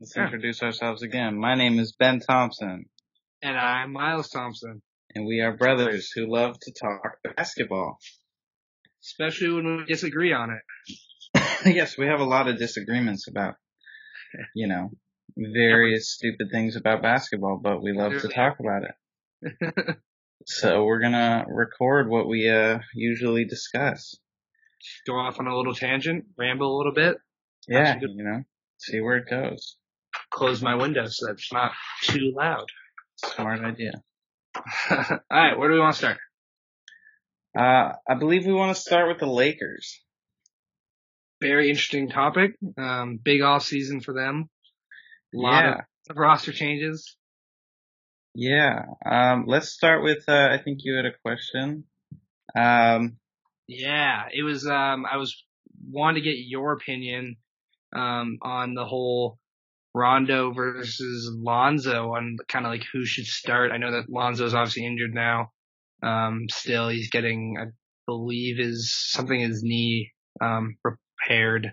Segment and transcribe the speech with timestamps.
[0.00, 1.36] Let's introduce ourselves again.
[1.36, 2.84] My name is Ben Thompson.
[3.42, 4.80] And I'm Miles Thompson.
[5.12, 7.98] And we are brothers who love to talk basketball.
[9.02, 11.44] Especially when we disagree on it.
[11.74, 13.56] yes, we have a lot of disagreements about,
[14.54, 14.92] you know,
[15.36, 19.98] various stupid things about basketball, but we love to talk about it.
[20.46, 24.14] so we're gonna record what we, uh, usually discuss.
[25.08, 27.16] Go off on a little tangent, ramble a little bit.
[27.66, 28.44] Yeah, you know,
[28.78, 29.76] see where it goes.
[30.30, 32.66] Close my window so that's not too loud.
[33.16, 33.92] Smart idea.
[34.90, 36.18] All right, where do we want to start?
[37.58, 40.00] Uh, I believe we want to start with the Lakers.
[41.40, 42.56] Very interesting topic.
[42.76, 44.48] Um, big off season for them.
[45.34, 45.80] A lot yeah.
[46.10, 47.16] of roster changes.
[48.34, 48.84] Yeah.
[49.04, 51.84] Um, let's start with, uh, I think you had a question.
[52.54, 53.18] Um,
[53.66, 55.44] yeah, it was, um, I was
[55.90, 57.36] wanting to get your opinion,
[57.94, 59.38] um, on the whole
[59.94, 63.72] Rondo versus Lonzo on kind of like who should start.
[63.72, 65.52] I know that Lonzo is obviously injured now.
[66.02, 67.66] Um, still he's getting, I
[68.06, 71.72] believe is something his knee, um, repaired.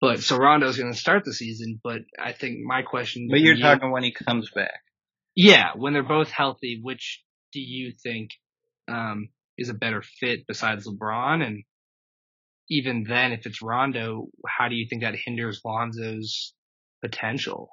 [0.00, 3.28] But so Rondo's going to start the season, but I think my question.
[3.30, 4.80] But you're you, talking when he comes back.
[5.34, 7.22] Yeah, when they're both healthy, which
[7.52, 8.30] do you think,
[8.88, 11.46] um, is a better fit besides LeBron?
[11.46, 11.64] And
[12.68, 16.54] even then, if it's Rondo, how do you think that hinders Lonzo's
[17.02, 17.70] potential.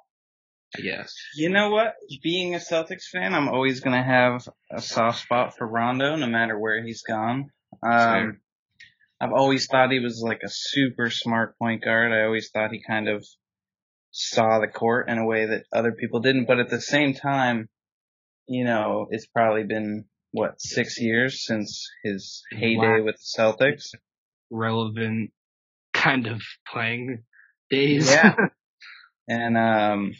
[0.76, 1.12] I guess.
[1.34, 1.94] You know what?
[2.22, 6.26] Being a Celtics fan, I'm always going to have a soft spot for Rondo no
[6.26, 7.50] matter where he's gone.
[7.82, 8.40] Um,
[9.20, 12.12] I've always thought he was like a super smart point guard.
[12.12, 13.26] I always thought he kind of
[14.12, 16.46] saw the court in a way that other people didn't.
[16.46, 17.68] But at the same time,
[18.46, 23.94] you know, it's probably been what six years since his heyday with the Celtics.
[24.50, 25.32] Relevant
[25.92, 26.40] kind of
[26.72, 27.24] playing
[27.70, 28.10] days.
[28.10, 28.34] Yeah.
[29.30, 30.12] And um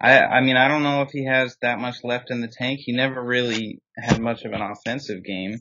[0.00, 2.80] I I mean I don't know if he has that much left in the tank.
[2.82, 5.60] He never really had much of an offensive game.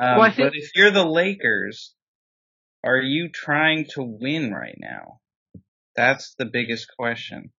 [0.00, 1.94] Um, well, think- but if you're the Lakers,
[2.82, 5.20] are you trying to win right now?
[5.94, 7.50] That's the biggest question.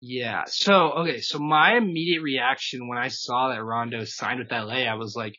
[0.00, 0.44] Yeah.
[0.46, 1.20] So, okay.
[1.20, 5.36] So my immediate reaction when I saw that Rondo signed with LA, I was like,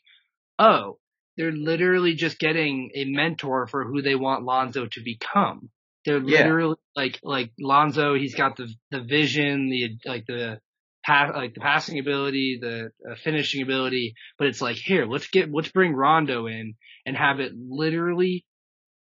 [0.60, 1.00] oh,
[1.38, 5.70] they're literally just getting a mentor for who they want Lonzo to become.
[6.06, 7.04] They're literally yeah.
[7.04, 8.16] like like Lonzo.
[8.16, 10.60] He's got the the vision, the like the
[11.04, 14.16] pass like the passing ability, the uh, finishing ability.
[14.38, 16.76] But it's like here, let's get let's bring Rondo in
[17.06, 18.46] and have it literally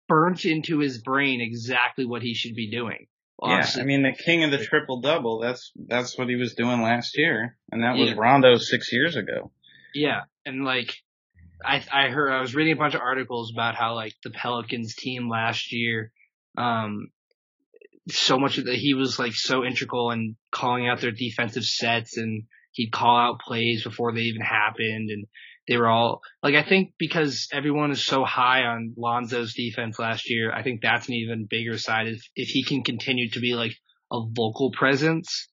[0.07, 3.08] burnt into his brain exactly what he should be doing.
[3.41, 5.40] yeah, I mean the king of the triple double.
[5.40, 8.16] That's that's what he was doing last year, and that was yeah.
[8.18, 9.52] Rondo six years ago.
[9.94, 10.96] Yeah, and like
[11.63, 14.96] I I heard I was reading a bunch of articles about how like the Pelicans
[14.96, 16.12] team last year
[16.57, 17.07] um,
[18.09, 22.44] so much that he was like so integral in calling out their defensive sets and
[22.72, 25.28] he'd call out plays before they even happened and
[25.67, 30.29] they were all like I think because everyone is so high on Lonzo's defense last
[30.29, 33.53] year, I think that's an even bigger side if if he can continue to be
[33.53, 33.75] like
[34.11, 35.47] a vocal presence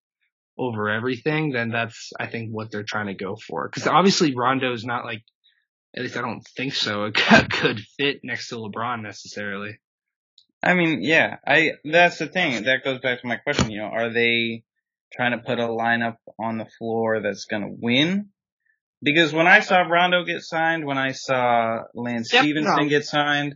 [0.58, 3.68] over everything, then that's I think what they're trying to go for.
[3.68, 5.22] Because obviously Rondo is not like
[5.94, 7.10] at least I don't think so a
[7.60, 9.78] good fit next to LeBron necessarily.
[10.62, 12.64] I mean, yeah, I, that's the thing.
[12.64, 14.64] That goes back to my question, you know, are they
[15.12, 18.30] trying to put a lineup on the floor that's going to win?
[19.00, 22.88] Because when I saw Rondo get signed, when I saw Lance yep, Stephenson no.
[22.88, 23.54] get signed,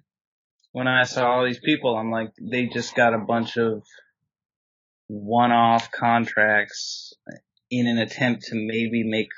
[0.70, 3.82] when I saw all these people, I'm like, they just got a bunch of
[5.08, 7.12] one-off contracts
[7.70, 9.28] in an attempt to maybe make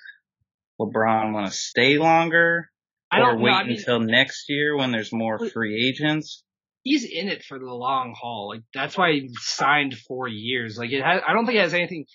[0.78, 2.70] LeBron want to stay longer
[3.12, 6.43] or wait know, I mean, until next year when there's more free agents
[6.84, 8.50] he's in it for the long haul.
[8.50, 10.76] Like that's why he signed four years.
[10.78, 12.06] Like it has, I don't think it has anything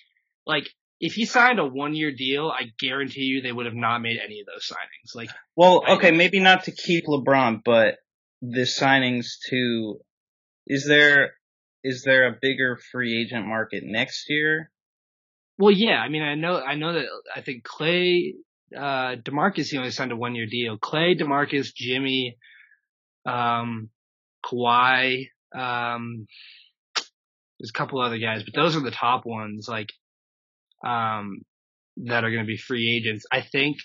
[0.46, 0.70] like
[1.02, 4.20] if he signed a one year deal, I guarantee you they would have not made
[4.24, 5.16] any of those signings.
[5.16, 7.96] Like, well, okay, maybe not to keep LeBron, but
[8.42, 10.00] the signings to,
[10.68, 11.34] is there,
[11.84, 14.72] is there a bigger free agent market next year?
[15.58, 17.06] Well, yeah, I mean, I know, I know that
[17.36, 18.36] I think Clay,
[18.76, 20.78] uh, DeMarcus, he only signed a one year deal.
[20.78, 22.38] Clay, DeMarcus, Jimmy,
[23.26, 23.90] um,
[24.46, 26.28] Kawhi, um,
[27.60, 29.90] there's a couple other guys, but those are the top ones, like,
[30.86, 31.42] um,
[31.98, 33.26] that are going to be free agents.
[33.32, 33.78] I think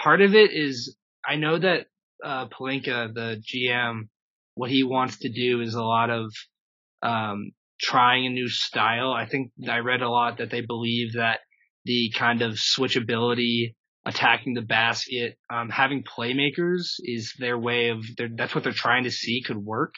[0.00, 0.96] part of it is,
[1.26, 1.86] I know that,
[2.24, 4.08] uh, Pelinka, the GM,
[4.54, 6.32] what he wants to do is a lot of,
[7.02, 9.12] um, trying a new style.
[9.12, 11.40] I think I read a lot that they believe that
[11.84, 13.74] the kind of switchability
[14.06, 18.04] attacking the basket, um, having playmakers is their way of,
[18.36, 19.94] that's what they're trying to see could work.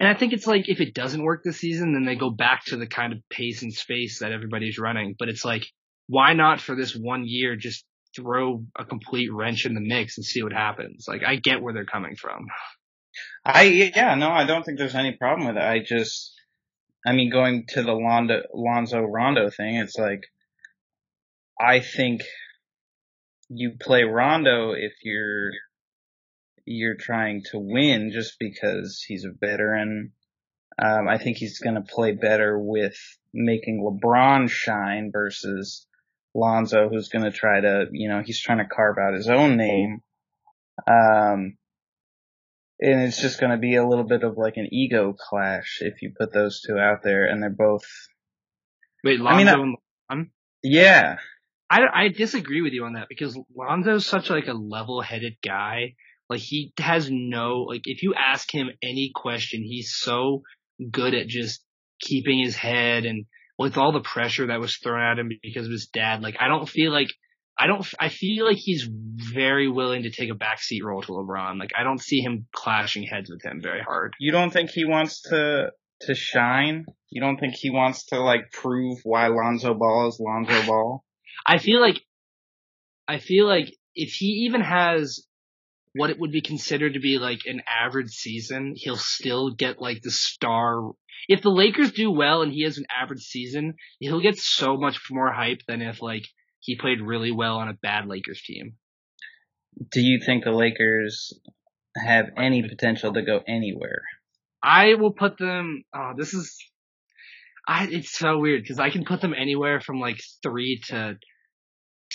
[0.00, 2.64] And I think it's like if it doesn't work this season, then they go back
[2.66, 5.14] to the kind of pace and space that everybody's running.
[5.16, 5.64] But it's like,
[6.08, 7.84] why not for this one year just
[8.16, 11.04] throw a complete wrench in the mix and see what happens?
[11.06, 12.46] Like I get where they're coming from.
[13.44, 13.62] I
[13.94, 15.62] yeah, no, I don't think there's any problem with it.
[15.62, 16.32] I just
[17.06, 20.24] I mean going to the Londo, Lonzo Rondo thing, it's like
[21.60, 22.22] I think
[23.54, 25.50] you play Rondo if you're
[26.64, 30.12] you're trying to win just because he's a veteran.
[30.78, 32.96] Um, I think he's going to play better with
[33.34, 35.86] making LeBron shine versus
[36.34, 39.56] Lonzo, who's going to try to, you know, he's trying to carve out his own
[39.56, 40.00] name.
[40.86, 41.58] Um,
[42.80, 46.02] and it's just going to be a little bit of like an ego clash if
[46.02, 47.84] you put those two out there, and they're both.
[49.04, 49.76] Wait, Lonzo I mean,
[50.10, 50.30] and LeBron?
[50.62, 51.18] Yeah.
[51.72, 55.94] I, I disagree with you on that because Lonzo's such like a level-headed guy
[56.28, 60.42] like he has no like if you ask him any question, he's so
[60.90, 61.62] good at just
[62.00, 63.26] keeping his head and
[63.58, 66.48] with all the pressure that was thrown at him because of his dad, like I
[66.48, 67.10] don't feel like
[67.58, 71.58] I don't I feel like he's very willing to take a backseat role to LeBron.
[71.60, 74.14] Like I don't see him clashing heads with him very hard.
[74.18, 75.70] You don't think he wants to
[76.02, 76.86] to shine?
[77.10, 81.04] You don't think he wants to like prove why Lonzo Ball is Lonzo Ball?
[81.46, 82.00] I feel like
[83.08, 85.26] I feel like if he even has
[85.94, 90.02] what it would be considered to be like an average season, he'll still get like
[90.02, 90.92] the star.
[91.28, 94.98] If the Lakers do well and he has an average season, he'll get so much
[95.10, 96.24] more hype than if like
[96.60, 98.76] he played really well on a bad Lakers team.
[99.90, 101.38] Do you think the Lakers
[101.96, 104.02] have any potential to go anywhere?
[104.62, 105.84] I will put them.
[105.94, 106.56] Oh, this is.
[107.66, 107.88] I.
[107.90, 111.18] It's so weird because I can put them anywhere from like three to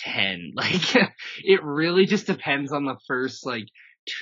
[0.04, 0.52] 10.
[0.56, 0.96] Like,
[1.42, 3.66] it really just depends on the first, like,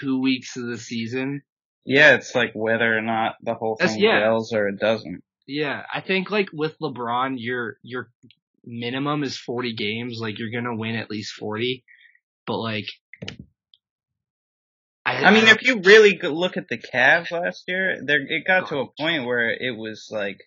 [0.00, 1.42] two weeks of the season.
[1.84, 4.20] Yeah, it's like whether or not the whole thing yeah.
[4.20, 5.22] gels or it doesn't.
[5.46, 8.10] Yeah, I think like with LeBron, your your
[8.64, 10.18] minimum is 40 games.
[10.20, 11.84] Like you're gonna win at least 40,
[12.44, 12.88] but like,
[15.04, 18.68] I, I mean, if you really look at the Cavs last year, there it got
[18.70, 20.38] to a point where it was like,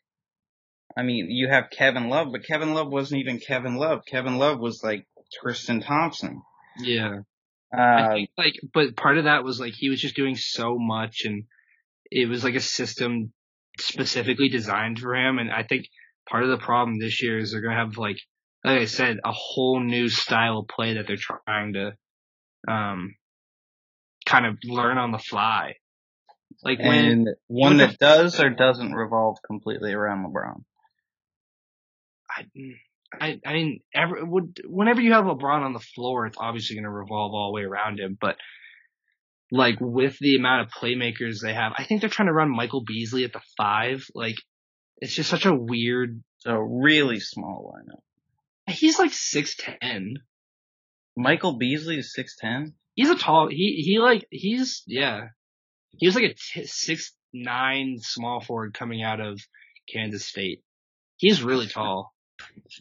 [0.98, 4.02] I mean, you have Kevin Love, but Kevin Love wasn't even Kevin Love.
[4.06, 6.42] Kevin Love was like Tristan Thompson.
[6.80, 7.20] Yeah.
[7.76, 10.78] Uh, I think like, but part of that was like he was just doing so
[10.80, 11.44] much, and
[12.10, 13.32] it was like a system
[13.80, 15.38] specifically designed for him.
[15.38, 15.88] And I think
[16.28, 18.18] part of the problem this year is they're gonna have like,
[18.64, 21.94] like I said, a whole new style of play that they're trying to,
[22.68, 23.16] um,
[24.26, 25.76] kind of learn on the fly.
[26.64, 30.64] Like when and one that does or doesn't revolve completely around LeBron.
[32.30, 32.46] I,
[33.12, 36.84] I, I mean, every, would, whenever you have LeBron on the floor, it's obviously going
[36.84, 38.18] to revolve all the way around him.
[38.20, 38.38] But
[39.52, 42.84] like with the amount of playmakers they have, I think they're trying to run Michael
[42.86, 44.06] Beasley at the five.
[44.14, 44.36] Like
[44.98, 48.74] it's just such a weird, a really small lineup.
[48.74, 50.16] He's like six ten.
[51.18, 52.76] Michael Beasley is six ten.
[52.94, 53.48] He's a tall.
[53.50, 55.30] He he like he's yeah.
[55.98, 59.42] He was like a t- six nine small forward coming out of
[59.92, 60.64] Kansas State.
[61.18, 62.14] He's really tall.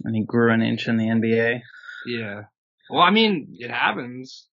[0.05, 1.61] And he grew an inch in the NBA.
[2.07, 2.43] Yeah.
[2.91, 4.49] Well, I mean, it happens.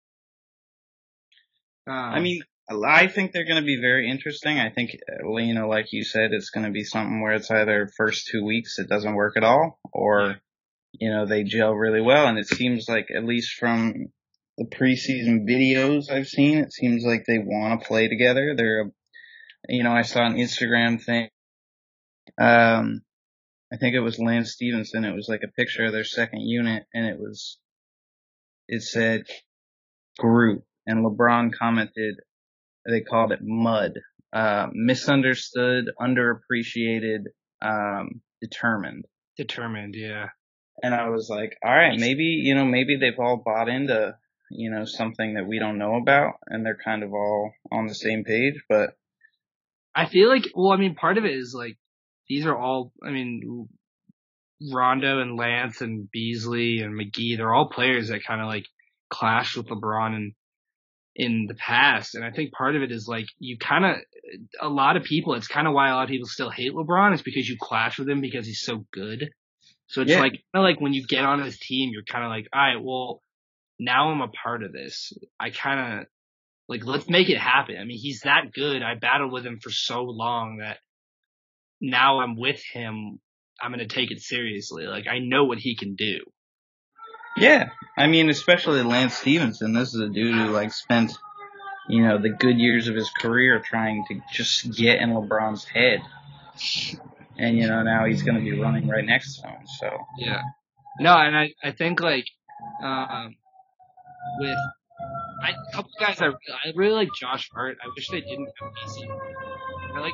[1.86, 4.58] Um, I mean, I think they're going to be very interesting.
[4.58, 7.90] I think, you know, like you said, it's going to be something where it's either
[7.96, 10.36] first two weeks it doesn't work at all, or
[10.92, 12.26] you know they gel really well.
[12.26, 14.08] And it seems like, at least from
[14.56, 18.54] the preseason videos I've seen, it seems like they want to play together.
[18.56, 18.90] They're,
[19.68, 21.28] you know, I saw an Instagram thing.
[22.40, 23.02] Um,
[23.72, 25.04] I think it was Lance Stephenson.
[25.04, 27.58] It was like a picture of their second unit and it was,
[28.68, 29.22] it said
[30.18, 32.16] group and LeBron commented,
[32.86, 33.92] they called it mud,
[34.32, 37.24] uh, misunderstood, underappreciated,
[37.62, 39.06] um, determined.
[39.38, 40.28] Determined, yeah.
[40.82, 44.14] And I was like, all right, maybe, you know, maybe they've all bought into,
[44.50, 47.94] you know, something that we don't know about and they're kind of all on the
[47.94, 48.96] same page, but
[49.94, 51.76] I feel like, well, I mean, part of it is like
[52.28, 53.68] these are all, I mean,
[54.72, 58.66] Rondo and Lance and Beasley and McGee, they're all players that kind of like
[59.10, 60.32] clashed with LeBron and
[61.14, 62.14] in the past.
[62.14, 63.96] And I think part of it is like you kind of,
[64.60, 67.14] a lot of people, it's kind of why a lot of people still hate LeBron
[67.14, 69.30] is because you clash with him because he's so good.
[69.88, 70.20] So it's yeah.
[70.20, 72.60] like, kind of like when you get on his team, you're kind of like, all
[72.60, 73.22] right, well,
[73.78, 75.12] now I'm a part of this.
[75.38, 76.06] I kind of
[76.68, 77.76] like, let's make it happen.
[77.78, 78.82] I mean, he's that good.
[78.82, 80.78] I battled with him for so long that
[81.82, 83.20] now I'm with him,
[83.60, 84.86] I'm going to take it seriously.
[84.86, 86.20] Like I know what he can do.
[87.36, 87.70] Yeah.
[87.96, 89.74] I mean, especially Lance Stephenson.
[89.74, 91.12] This is a dude who like spent
[91.88, 96.00] you know, the good years of his career trying to just get in LeBron's head.
[97.38, 99.66] And, you know, now he's going to be running right next to him.
[99.78, 100.42] So, Yeah.
[101.00, 102.26] No, and I, I think like,
[102.82, 103.34] um,
[104.38, 104.56] with,
[105.42, 107.78] I, a couple guys I, I really like Josh Hart.
[107.82, 109.08] I wish they didn't have DC.
[109.96, 110.12] I like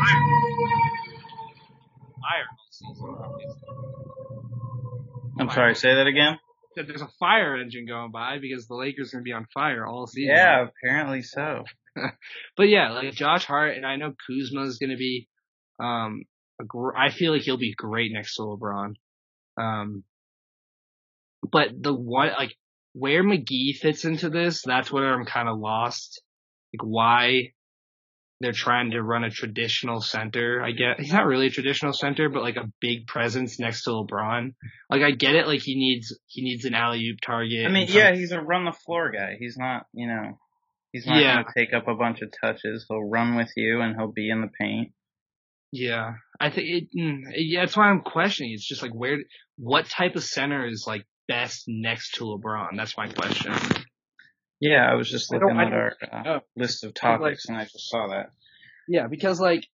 [5.40, 6.40] I'm sorry, say that again?
[6.76, 9.86] That There's a fire engine going by because the Lakers are gonna be on fire
[9.86, 10.36] all season.
[10.36, 11.64] Yeah, apparently so.
[12.58, 15.28] But yeah, like Josh Hart, and I know Kuzma is going to be,
[15.80, 16.24] um,
[16.60, 18.96] a gr- I feel like he'll be great next to LeBron.
[19.58, 20.04] Um,
[21.50, 22.56] but the one, like,
[22.94, 26.22] where McGee fits into this, that's where I'm kind of lost.
[26.74, 27.54] Like, why
[28.42, 30.62] they're trying to run a traditional center.
[30.62, 33.92] I get, he's not really a traditional center, but like a big presence next to
[33.92, 34.54] LeBron.
[34.90, 37.66] Like, I get it, like he needs, he needs an alley-oop target.
[37.66, 39.38] I mean, yeah, he's a run the floor guy.
[39.40, 40.38] He's not, you know,
[40.92, 41.36] he's not Yeah.
[41.36, 42.86] going to take up a bunch of touches.
[42.90, 44.92] He'll run with you and he'll be in the paint.
[45.72, 46.84] Yeah, I think it.
[46.98, 48.54] mm, Yeah, that's why I'm questioning.
[48.54, 49.18] It's just like where,
[49.58, 52.78] what type of center is like best next to LeBron?
[52.78, 53.54] That's my question.
[54.60, 57.64] Yeah, I was just looking at our uh, list of I like- topics and I
[57.64, 58.32] just saw that.
[58.88, 59.66] Yeah, because like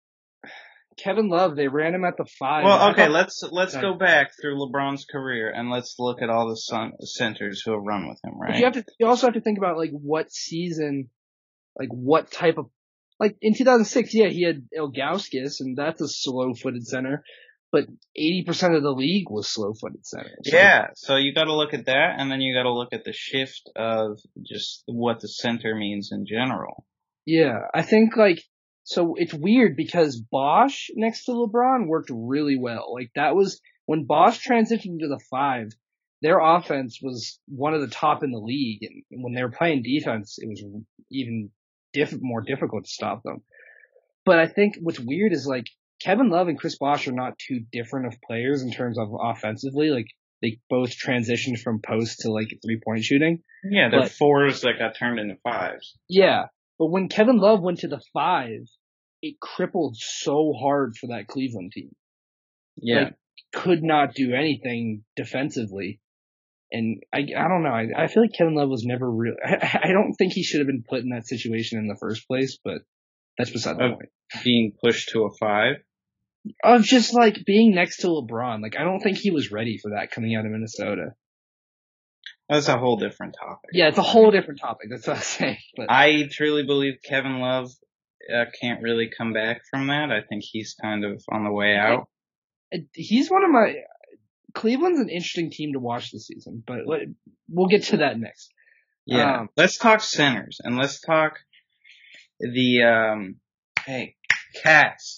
[0.97, 2.63] Kevin Love, they ran him at the five.
[2.65, 6.55] Well, okay, let's let's go back through LeBron's career and let's look at all the
[6.57, 8.57] sun, centers who have run with him, But right?
[8.57, 8.85] you have to.
[8.99, 11.09] You also have to think about like what season,
[11.77, 12.65] like what type of,
[13.19, 17.23] like in 2006, yeah, he had Ilgauskas, and that's a slow-footed center,
[17.71, 17.85] but
[18.19, 20.39] 80% of the league was slow-footed centers.
[20.43, 22.93] So- Yeah, so you got to look at that, and then you got to look
[22.93, 26.85] at the shift of just what the center means in general.
[27.25, 28.41] Yeah, I think like
[28.83, 32.91] so it's weird because Bosh next to LeBron worked really well.
[32.93, 35.69] Like that was when Bosh transitioned to the five,
[36.23, 39.83] their offense was one of the top in the league, and when they were playing
[39.83, 40.63] defense, it was
[41.11, 41.51] even
[41.93, 43.43] diff- more difficult to stop them.
[44.25, 45.65] But I think what's weird is like
[46.03, 49.89] Kevin Love and Chris Bosh are not too different of players in terms of offensively.
[49.89, 50.07] Like
[50.41, 53.43] they both transitioned from post to like three point shooting.
[53.63, 55.97] Yeah, they're But- fours that got turned into fives.
[56.09, 56.45] Yeah,
[56.79, 58.67] but when Kevin Love went to the five,
[59.21, 61.91] it crippled so hard for that Cleveland team.
[62.75, 63.15] Yeah, Like,
[63.53, 65.99] Could not do anything defensively.
[66.71, 67.69] And I, I don't know.
[67.69, 69.35] I, I feel like Kevin Love was never real.
[69.45, 72.27] I, I don't think he should have been put in that situation in the first
[72.27, 72.79] place, but
[73.37, 74.09] that's beside the point.
[74.43, 75.75] being pushed to a five.
[76.63, 78.61] Of just like being next to LeBron.
[78.61, 81.13] Like I don't think he was ready for that coming out of Minnesota.
[82.49, 83.69] That's a whole different topic.
[83.73, 84.89] Yeah, it's a whole different topic.
[84.89, 85.57] That's what I'm saying.
[85.77, 87.71] But I truly believe Kevin Love
[88.33, 90.11] uh, can't really come back from that.
[90.11, 92.09] I think he's kind of on the way out.
[92.93, 93.75] he's one of my
[94.53, 96.79] Cleveland's an interesting team to watch this season, but
[97.47, 98.51] we'll get to that next.
[99.05, 99.41] Yeah.
[99.41, 101.39] Um, let's talk centers and let's talk
[102.39, 103.35] the um
[103.85, 104.15] hey,
[104.61, 105.17] cats.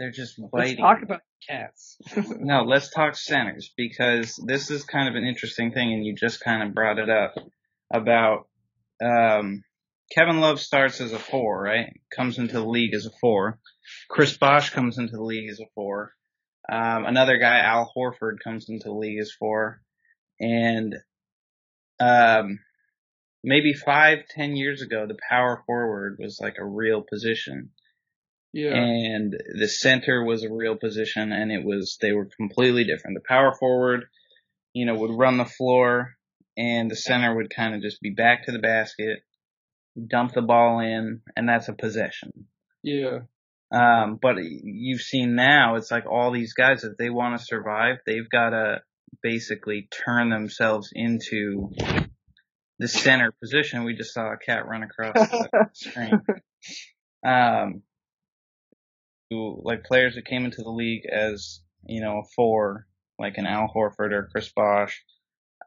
[0.00, 0.76] They're just Let's biting.
[0.78, 1.98] talk about cats.
[2.38, 6.40] No, let's talk centers because this is kind of an interesting thing and you just
[6.40, 7.34] kind of brought it up
[7.92, 8.48] about
[9.04, 9.62] um
[10.10, 11.92] Kevin Love starts as a four, right?
[12.16, 13.60] Comes into the league as a four.
[14.08, 16.14] Chris Bosh comes into the league as a four.
[16.72, 19.82] Um, another guy, Al Horford, comes into the league as four.
[20.40, 20.96] And
[22.00, 22.58] um,
[23.44, 27.70] maybe five, ten years ago, the power forward was like a real position
[28.52, 28.74] yeah.
[28.74, 33.16] and the center was a real position and it was they were completely different.
[33.16, 34.04] The power forward,
[34.72, 36.16] you know, would run the floor
[36.56, 39.20] and the center would kind of just be back to the basket,
[40.08, 42.46] dump the ball in, and that's a possession.
[42.82, 43.20] yeah.
[43.72, 47.98] Um, but you've seen now, it's like all these guys, if they want to survive,
[48.04, 48.82] they've got to
[49.22, 51.70] basically turn themselves into
[52.80, 53.84] the center position.
[53.84, 56.20] We just saw a cat run across the screen.
[57.24, 57.82] Um,
[59.30, 62.86] who, like players that came into the league as, you know, a four,
[63.18, 65.02] like an Al Horford or Chris Bosh,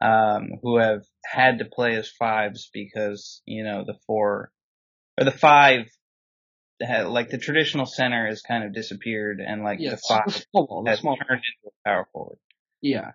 [0.00, 4.52] um, who have had to play as fives because, you know, the four,
[5.18, 5.86] or the five,
[6.80, 9.90] like the traditional center has kind of disappeared and like yeah.
[9.90, 10.82] the The five small ball.
[10.84, 11.16] The has small.
[11.16, 12.38] turned into a power forward.
[12.82, 13.12] Yeah.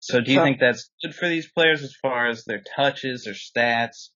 [0.00, 3.24] So do you So- think that's good for these players as far as their touches,
[3.24, 4.10] their stats,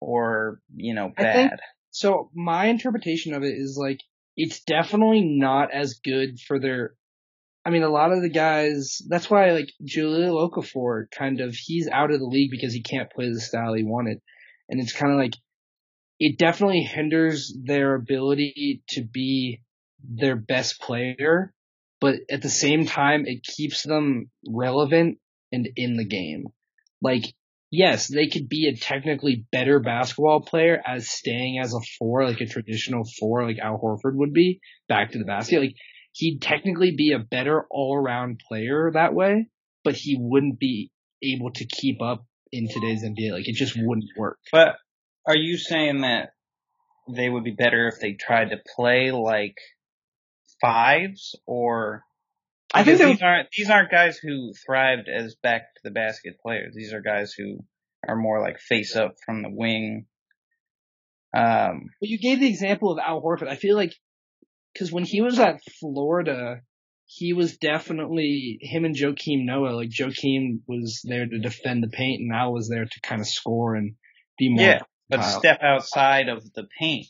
[0.00, 1.60] or, you know, I think- bad?
[1.90, 4.00] So my interpretation of it is like
[4.36, 6.94] it's definitely not as good for their.
[7.64, 9.02] I mean, a lot of the guys.
[9.08, 13.10] That's why like Jahlil Okafor kind of he's out of the league because he can't
[13.10, 14.20] play the style he wanted,
[14.68, 15.34] and it's kind of like
[16.18, 19.60] it definitely hinders their ability to be
[20.02, 21.52] their best player
[22.00, 25.18] but at the same time, it keeps them relevant
[25.52, 26.46] and in the game.
[27.00, 27.34] Like,
[27.70, 32.40] yes, they could be a technically better basketball player as staying as a four, like
[32.40, 35.60] a traditional four, like Al Horford would be, back to the basket.
[35.60, 35.74] Like,
[36.12, 39.48] he'd technically be a better all around player that way,
[39.84, 40.90] but he wouldn't be
[41.22, 43.32] able to keep up in today's NBA.
[43.32, 44.38] Like, it just wouldn't work.
[44.52, 44.76] But
[45.26, 46.30] are you saying that
[47.08, 49.56] they would be better if they tried to play like
[50.60, 52.02] fives or
[52.74, 56.74] I think these aren't these aren't guys who thrived as back to the basket players.
[56.74, 57.64] These are guys who
[58.06, 60.06] are more like face up from the wing.
[61.34, 63.48] Um, But you gave the example of Al Horford.
[63.48, 63.94] I feel like
[64.72, 66.60] because when he was at Florida,
[67.06, 69.76] he was definitely him and Joakim Noah.
[69.76, 73.28] Like Joakim was there to defend the paint, and Al was there to kind of
[73.28, 73.94] score and
[74.38, 74.64] be more.
[74.64, 75.40] Yeah, but versatile.
[75.40, 77.06] step outside of the paint.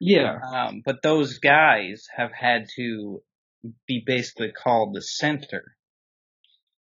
[0.00, 3.22] yeah, Um, but those guys have had to
[3.86, 5.76] be basically called the center.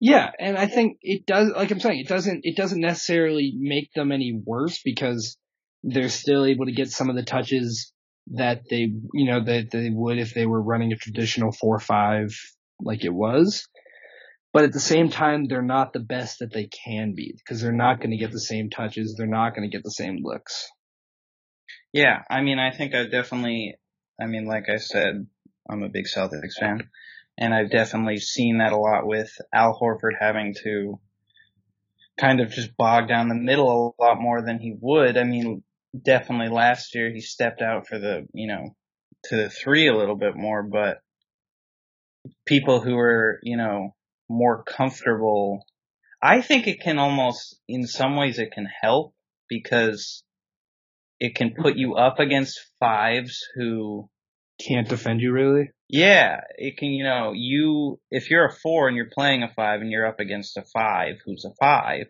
[0.01, 1.51] yeah, and I think it does.
[1.51, 2.41] Like I'm saying, it doesn't.
[2.45, 5.37] It doesn't necessarily make them any worse because
[5.83, 7.93] they're still able to get some of the touches
[8.33, 12.31] that they, you know, that they would if they were running a traditional four-five
[12.81, 13.67] like it was.
[14.53, 17.73] But at the same time, they're not the best that they can be because they're
[17.73, 19.15] not going to get the same touches.
[19.17, 20.69] They're not going to get the same looks.
[21.93, 23.77] Yeah, I mean, I think I definitely,
[24.21, 25.27] I mean, like I said,
[25.71, 26.89] I'm a big Celtics fan,
[27.39, 30.99] and I've definitely seen that a lot with Al Horford having to
[32.19, 35.17] kind of just bog down the middle a lot more than he would.
[35.17, 35.63] I mean,
[36.01, 38.77] definitely last year he stepped out for the, you know,
[39.25, 40.99] to the three a little bit more, but
[42.47, 43.95] people who are, you know,
[44.29, 45.65] more comfortable,
[46.23, 49.15] I think it can almost, in some ways it can help
[49.49, 50.23] because
[51.19, 54.09] it can put you up against fives who,
[54.67, 55.71] Can't defend you really.
[55.89, 59.81] yeah, it can, you know, you, if you're a four and you're playing a five
[59.81, 62.07] and you're up against a five who's a five,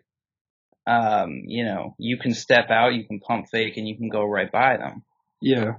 [0.87, 4.23] um, you know, you can step out, you can pump fake and you can go
[4.25, 5.03] right by them.
[5.41, 5.75] Yeah.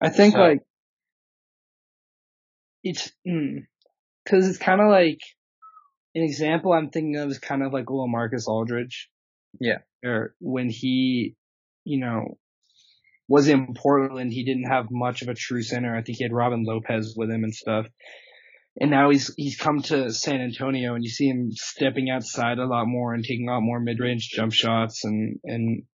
[0.00, 0.60] I think So- like
[2.82, 5.20] it's because it's kind of like
[6.14, 9.08] an example I'm thinking of is kind of like LaMarcus Aldridge.
[9.60, 9.78] Yeah.
[10.04, 11.36] Or when he,
[11.84, 12.38] you know,
[13.32, 15.96] was in Portland, he didn't have much of a true center.
[15.96, 17.86] I think he had Robin Lopez with him and stuff.
[18.78, 22.66] And now he's he's come to San Antonio, and you see him stepping outside a
[22.66, 25.84] lot more and taking a lot more mid range jump shots, and and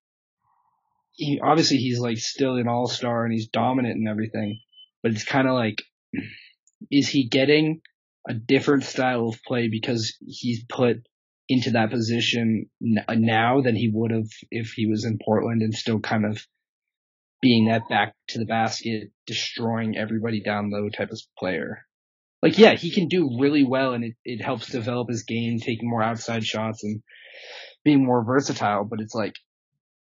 [1.12, 4.58] he obviously he's like still an all star and he's dominant and everything,
[5.04, 5.80] but it's kind of like,
[6.90, 7.82] is he getting
[8.28, 10.96] a different style of play because he's put
[11.48, 16.00] into that position now than he would have if he was in Portland and still
[16.00, 16.44] kind of
[17.40, 21.84] being that back to the basket, destroying everybody down low type of player.
[22.42, 25.88] Like, yeah, he can do really well and it, it helps develop his game, taking
[25.88, 27.02] more outside shots and
[27.84, 29.34] being more versatile, but it's like,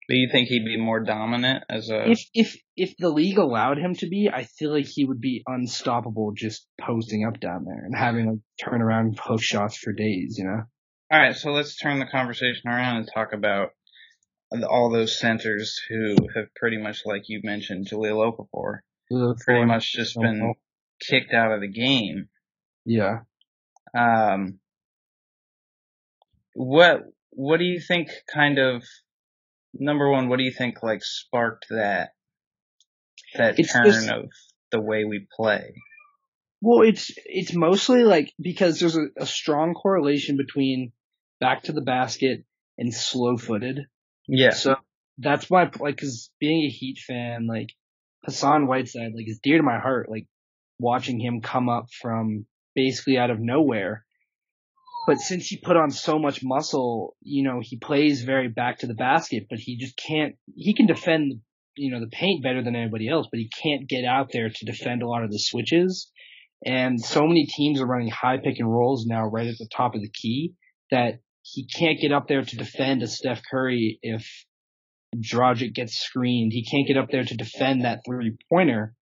[0.08, 3.78] Do you think he'd be more dominant as a, if if if the league allowed
[3.78, 7.84] him to be, I feel like he would be unstoppable just posting up down there
[7.86, 10.64] and having like turnaround hook shots for days, you know?
[11.12, 13.70] alright, so let's turn the conversation around and talk about
[14.68, 18.80] all those centers who have pretty much, like you mentioned, Jahlil Okafor,
[19.44, 20.54] pretty much just been
[21.00, 22.30] kicked out of the game.
[22.86, 23.20] Yeah.
[23.98, 24.60] Um,
[26.54, 28.10] what what do you think?
[28.34, 28.84] Kind of
[29.74, 32.12] number one, what do you think like sparked that
[33.36, 34.30] that It's turn just- of
[34.72, 35.74] the way we play?
[36.62, 40.92] Well, it's it's mostly like because there's a, a strong correlation between
[41.40, 42.44] back to the basket
[42.78, 43.86] and slow footed.
[44.32, 44.76] Yeah, So
[45.18, 47.70] that's why, like, cause being a Heat fan, like,
[48.24, 50.28] Hassan Whiteside, like, is dear to my heart, like,
[50.80, 54.06] watching him come up from basically out of nowhere.
[55.08, 58.88] But since he put on so much muscle, you know, he plays very back to
[58.88, 61.42] the basket, but he just can't, he can defend,
[61.76, 64.66] you know, the paint better than anybody else, but he can't get out there to
[64.66, 66.12] defend a lot of the switches.
[66.64, 69.96] And so many teams are running high pick and rolls now right at the top
[69.96, 70.54] of the key
[70.92, 71.20] that
[71.52, 74.46] he can't get up there to defend a Steph Curry if
[75.16, 76.52] Dragic gets screened.
[76.54, 78.94] He can't get up there to defend that three pointer.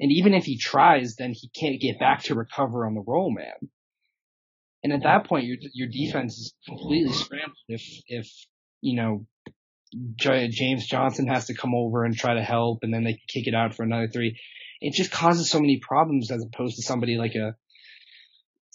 [0.00, 3.30] And even if he tries, then he can't get back to recover on the roll
[3.30, 3.70] man.
[4.82, 7.56] And at that point, your your defense is completely scrambled.
[7.68, 8.28] If if
[8.82, 9.26] you know
[10.16, 13.46] J- James Johnson has to come over and try to help, and then they kick
[13.46, 14.38] it out for another three,
[14.80, 17.56] it just causes so many problems as opposed to somebody like a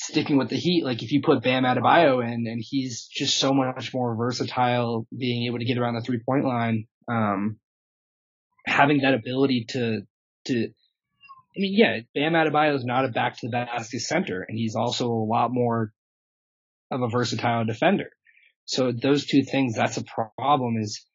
[0.01, 0.83] sticking with the Heat.
[0.83, 5.45] Like if you put Bam Adebayo in, and he's just so much more versatile, being
[5.45, 7.57] able to get around the three point line, um,
[8.65, 10.01] having that ability to
[10.45, 10.69] to
[11.55, 14.75] I mean, yeah, Bam Adebayo is not a back to the basket center, and he's
[14.75, 15.91] also a lot more
[16.89, 18.09] of a versatile defender.
[18.65, 20.03] So those two things, that's a
[20.37, 21.05] problem is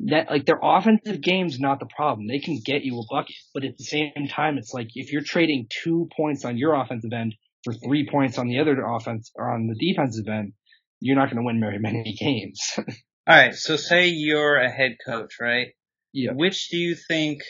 [0.00, 2.26] that like their offensive game's not the problem.
[2.26, 5.22] They can get you a bucket, but at the same time, it's like if you're
[5.22, 7.34] trading two points on your offensive end
[7.64, 10.52] for three points on the other offense or on the defensive end,
[11.00, 12.60] you're not going to win very many games.
[12.78, 12.84] All
[13.26, 13.54] right.
[13.54, 15.68] So say you're a head coach, right?
[16.12, 16.32] yeah.
[16.32, 17.42] Which do you think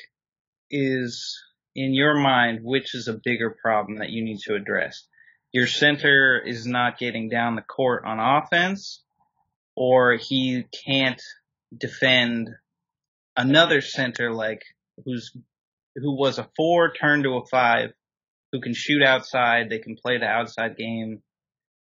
[0.70, 1.38] is
[1.74, 5.06] in your mind, which is a bigger problem that you need to address?
[5.52, 9.02] Your center is not getting down the court on offense
[9.76, 11.20] or he can't
[11.76, 12.50] defend
[13.36, 14.62] another center like
[15.04, 15.36] who's
[15.96, 17.90] who was a four turned to a five
[18.54, 21.22] who can shoot outside, they can play the outside game.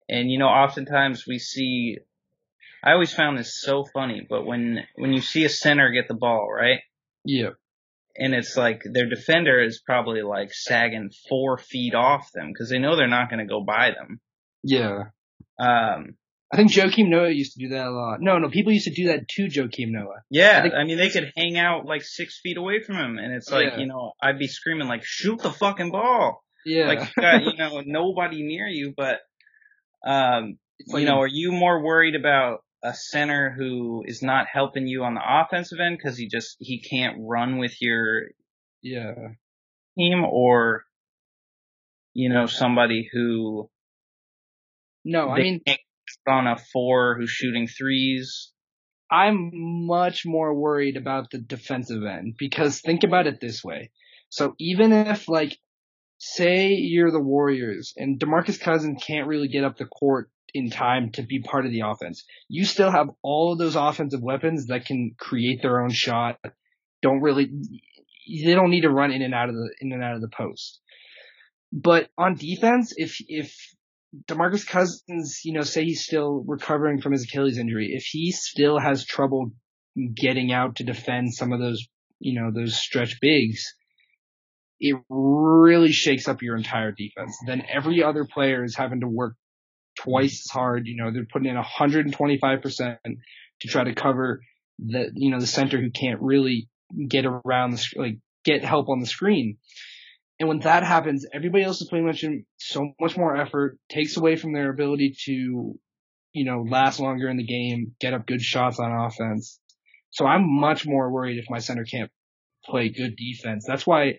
[0.07, 1.97] And you know, oftentimes we see
[2.81, 6.13] I always found this so funny, but when when you see a center get the
[6.15, 6.79] ball, right?
[7.25, 7.49] Yeah.
[8.17, 12.79] And it's like their defender is probably like sagging four feet off them because they
[12.79, 14.21] know they're not going to go by them.
[14.63, 15.03] Yeah.
[15.59, 16.15] Um,
[16.53, 18.17] I think Joakim Noah used to do that a lot.
[18.19, 20.23] No, no, people used to do that to Joakim Noah.
[20.29, 23.17] Yeah, I think- I mean they could hang out like six feet away from him,
[23.17, 23.79] and it's like Yeah.
[23.79, 26.87] you know I'd be screaming like shoot the fucking ball, Yeah.
[26.87, 29.19] like you got you know nobody near you, but
[30.05, 34.87] um like you know are you more worried about a center who is not helping
[34.87, 38.29] you on the offensive end because he just he can't run with your
[38.81, 39.13] yeah.
[39.97, 40.83] team, or
[42.13, 43.69] you know somebody who
[45.03, 45.61] No, I mean,
[46.27, 48.51] on a four who's shooting threes.
[49.11, 53.91] I'm much more worried about the defensive end because think about it this way.
[54.29, 55.57] So even if like,
[56.23, 61.11] say you're the Warriors and DeMarcus Cousins can't really get up the court in time
[61.13, 64.85] to be part of the offense, you still have all of those offensive weapons that
[64.85, 66.37] can create their own shot.
[67.01, 67.49] Don't really,
[68.45, 70.29] they don't need to run in and out of the, in and out of the
[70.29, 70.79] post.
[71.73, 73.55] But on defense, if, if
[74.27, 78.77] DeMarcus Cousins, you know, say he's still recovering from his Achilles injury, if he still
[78.77, 79.53] has trouble
[80.15, 81.87] getting out to defend some of those,
[82.19, 83.73] you know, those stretch bigs,
[84.83, 87.37] it really shakes up your entire defense.
[87.45, 89.35] Then every other player is having to work
[89.99, 90.87] twice as hard.
[90.87, 92.97] You know, they're putting in 125%
[93.61, 94.41] to try to cover
[94.79, 96.67] the, you know, the center who can't really
[97.07, 99.57] get around the, like, get help on the screen.
[100.39, 104.17] And when that happens, everybody else is putting much in so much more effort, takes
[104.17, 105.75] away from their ability to,
[106.33, 109.59] you know, last longer in the game, get up good shots on offense.
[110.09, 112.09] So I'm much more worried if my center can't
[112.65, 113.65] play good defense.
[113.67, 114.15] That's why,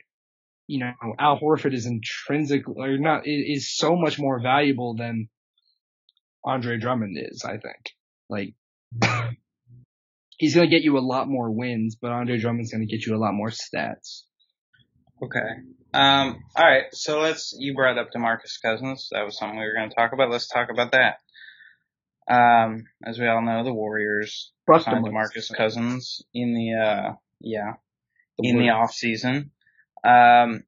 [0.67, 5.29] you know, Al Horford is intrinsic or not, is so much more valuable than
[6.45, 7.93] Andre Drummond is, I think.
[8.29, 8.55] Like,
[10.39, 13.07] he's going to get you a lot more wins, but Andre Drummond's going to get
[13.07, 14.23] you a lot more stats.
[15.23, 15.39] Okay.
[15.95, 16.85] Um, all right.
[16.93, 17.55] So let's.
[17.59, 19.09] You brought up Demarcus Cousins.
[19.13, 20.31] That was something we were going to talk about.
[20.31, 21.19] Let's talk about that.
[22.29, 25.05] Um, as we all know, the Warriors Trust signed.
[25.05, 27.75] Demarcus Cousins in the uh, yeah,
[28.39, 28.89] The in the Warriors.
[28.91, 29.51] off season.
[30.05, 30.65] Um,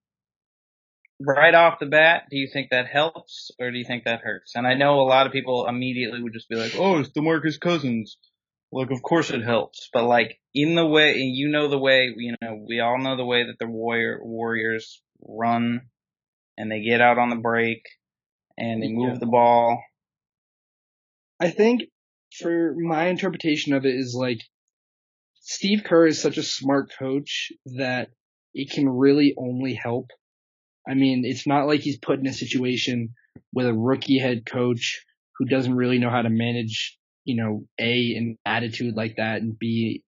[1.21, 4.55] right off the bat, do you think that helps or do you think that hurts?
[4.55, 7.59] And I know a lot of people immediately would just be like, "Oh, it's Demarcus
[7.61, 8.19] Cousins."
[8.73, 12.13] Look, of course it helps, but like in the way, and you know the way,
[12.17, 15.83] you know, we all know the way that the warrior Warriors run,
[16.59, 17.83] and they get out on the break,
[18.59, 19.19] and they move Yeah.
[19.21, 19.83] the ball.
[21.39, 21.83] I think
[22.37, 24.41] for my interpretation of it is like
[25.41, 28.11] Steve Kerr is such a smart coach that
[28.55, 30.11] it can really only help.
[30.89, 33.15] I mean, it's not like he's put in a situation
[33.53, 35.05] with a rookie head coach
[35.39, 39.59] who doesn't really know how to manage, you know, A, an attitude like that and
[39.59, 40.03] B,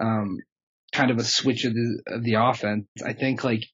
[0.00, 0.38] um,
[0.92, 2.86] kind of a switch of the, of the offense.
[3.04, 3.64] I think like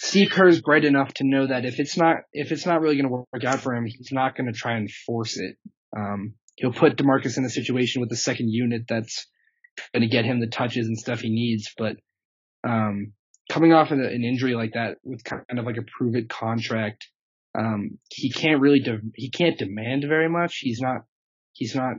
[0.00, 2.96] Steve Kerr is bright enough to know that if it's not, if it's not really
[2.96, 5.56] going to work out for him, he's not going to try and force it.
[5.96, 9.26] Um, he'll put DeMarcus in a situation with the second unit that's
[9.94, 11.72] going to get him the touches and stuff he needs.
[11.76, 11.96] But,
[12.68, 13.12] um,
[13.48, 17.08] coming off of an injury like that with kind of like a prove it contract,
[17.58, 20.58] um, he can't really, de- he can't demand very much.
[20.58, 21.02] He's not,
[21.52, 21.94] he's not,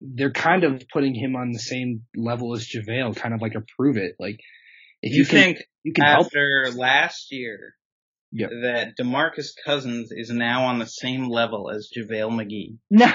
[0.00, 3.64] they're kind of putting him on the same level as JaVale, kind of like a
[3.76, 4.14] prove it.
[4.18, 4.40] Like,
[5.02, 6.26] if you you, can, think you can help.
[6.26, 7.74] after last year
[8.30, 8.50] Yep.
[8.62, 12.76] that Demarcus Cousins is now on the same level as JaVale McGee?
[12.90, 13.10] No,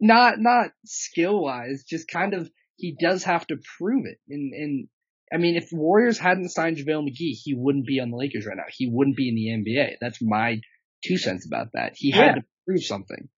[0.00, 4.18] not not skill wise, just kind of he does have to prove it.
[4.28, 4.88] And and
[5.32, 8.56] I mean, if Warriors hadn't signed JaVale McGee, he wouldn't be on the Lakers right
[8.56, 8.64] now.
[8.68, 9.96] He wouldn't be in the NBA.
[10.00, 10.60] That's my
[11.04, 11.92] two cents about that.
[11.94, 12.16] He Yeah.
[12.16, 13.28] had to prove something.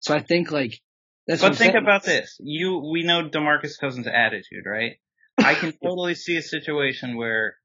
[0.00, 0.80] So I think like
[1.26, 2.36] that's But think about this.
[2.40, 4.98] You, we know Demarcus Cousins' attitude, right?
[5.38, 7.56] I can totally see a situation where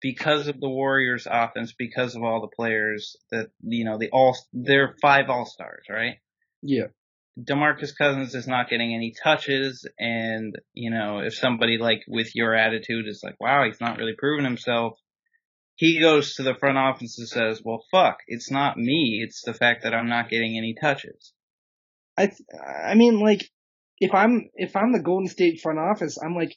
[0.00, 4.36] because of the Warriors offense, because of all the players that, you know, the all,
[4.52, 6.16] they're five all-stars, right?
[6.62, 6.86] Yeah.
[7.38, 12.54] DeMarcus Cousins is not getting any touches and, you know, if somebody like with your
[12.54, 14.98] attitude is like, wow, he's not really proving himself,
[15.74, 19.52] he goes to the front office and says, well, fuck, it's not me, it's the
[19.52, 21.34] fact that I'm not getting any touches.
[22.16, 22.32] I,
[22.64, 23.50] I mean, like,
[23.98, 26.56] if I'm, if I'm the Golden State front office, I'm like,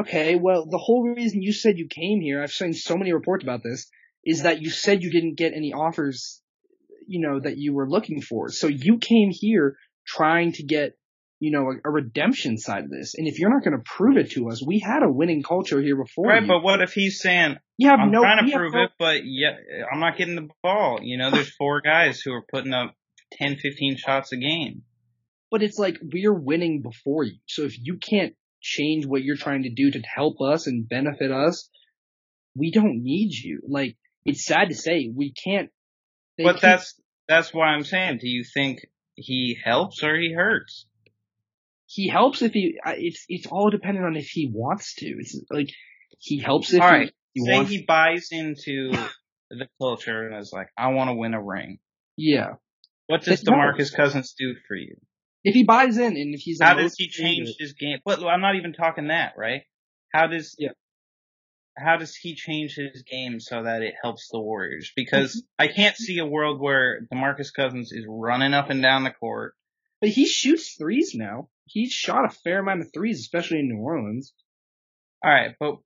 [0.00, 3.44] okay, well, the whole reason you said you came here, I've seen so many reports
[3.44, 3.88] about this,
[4.24, 6.42] is that you said you didn't get any offers,
[7.06, 8.50] you know, that you were looking for.
[8.50, 10.96] So you came here trying to get,
[11.38, 13.14] you know, a, a redemption side of this.
[13.16, 15.80] And if you're not going to prove it to us, we had a winning culture
[15.80, 16.26] here before.
[16.26, 16.48] Right, you.
[16.48, 19.56] but what if he's saying, you I'm no, trying to prove no- it, but yeah,
[19.92, 20.98] I'm not getting the ball.
[21.02, 22.94] You know, there's four guys who are putting up
[23.34, 24.82] 10, 15 shots a game.
[25.50, 27.38] but it's like we're winning before you.
[27.46, 31.30] So if you can't change what you're trying to do to help us and benefit
[31.32, 31.68] us,
[32.54, 33.60] we don't need you.
[33.66, 35.70] Like it's sad to say we can't.
[36.36, 38.80] But keep- that's, that's why I'm saying, do you think
[39.20, 40.86] he helps or he hurts?
[41.86, 42.78] he helps if he.
[42.86, 45.06] It's it's all dependent on if he wants to.
[45.06, 45.70] It's like
[46.18, 47.70] he helps if All he, he Say wants.
[47.70, 48.92] he buys into
[49.50, 51.78] the culture and is like, I want to win a ring.
[52.16, 52.54] yeah,
[53.08, 53.56] What does But no.
[53.56, 54.96] DeMarcus Cousins do for you?
[55.42, 57.98] if he buys in and if he's How does oh, he emotionally change his game?
[58.04, 59.62] But I'm not even talking that, right?
[60.12, 60.70] How does Yeah.
[61.82, 64.92] How does he change his game so that it helps the Warriors?
[64.94, 65.62] Because mm-hmm.
[65.64, 69.54] I can't see a world where DeMarcus Cousins is running up and down the court.
[70.00, 71.48] But he shoots threes now.
[71.66, 74.32] He's shot a fair amount of threes, especially in New Orleans.
[75.22, 75.76] All right, but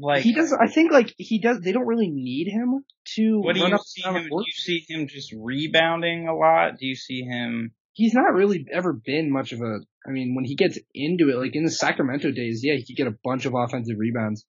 [0.00, 0.52] like, he does.
[0.52, 1.60] I think like he does.
[1.60, 2.84] They don't really need him
[3.16, 4.14] to what do run you up see him?
[4.14, 6.78] Do you see him just rebounding a lot?
[6.78, 7.72] Do you see him?
[7.92, 9.80] He's not really ever been much of a.
[10.06, 12.96] I mean, when he gets into it, like in the Sacramento days, yeah, he could
[12.96, 14.46] get a bunch of offensive rebounds,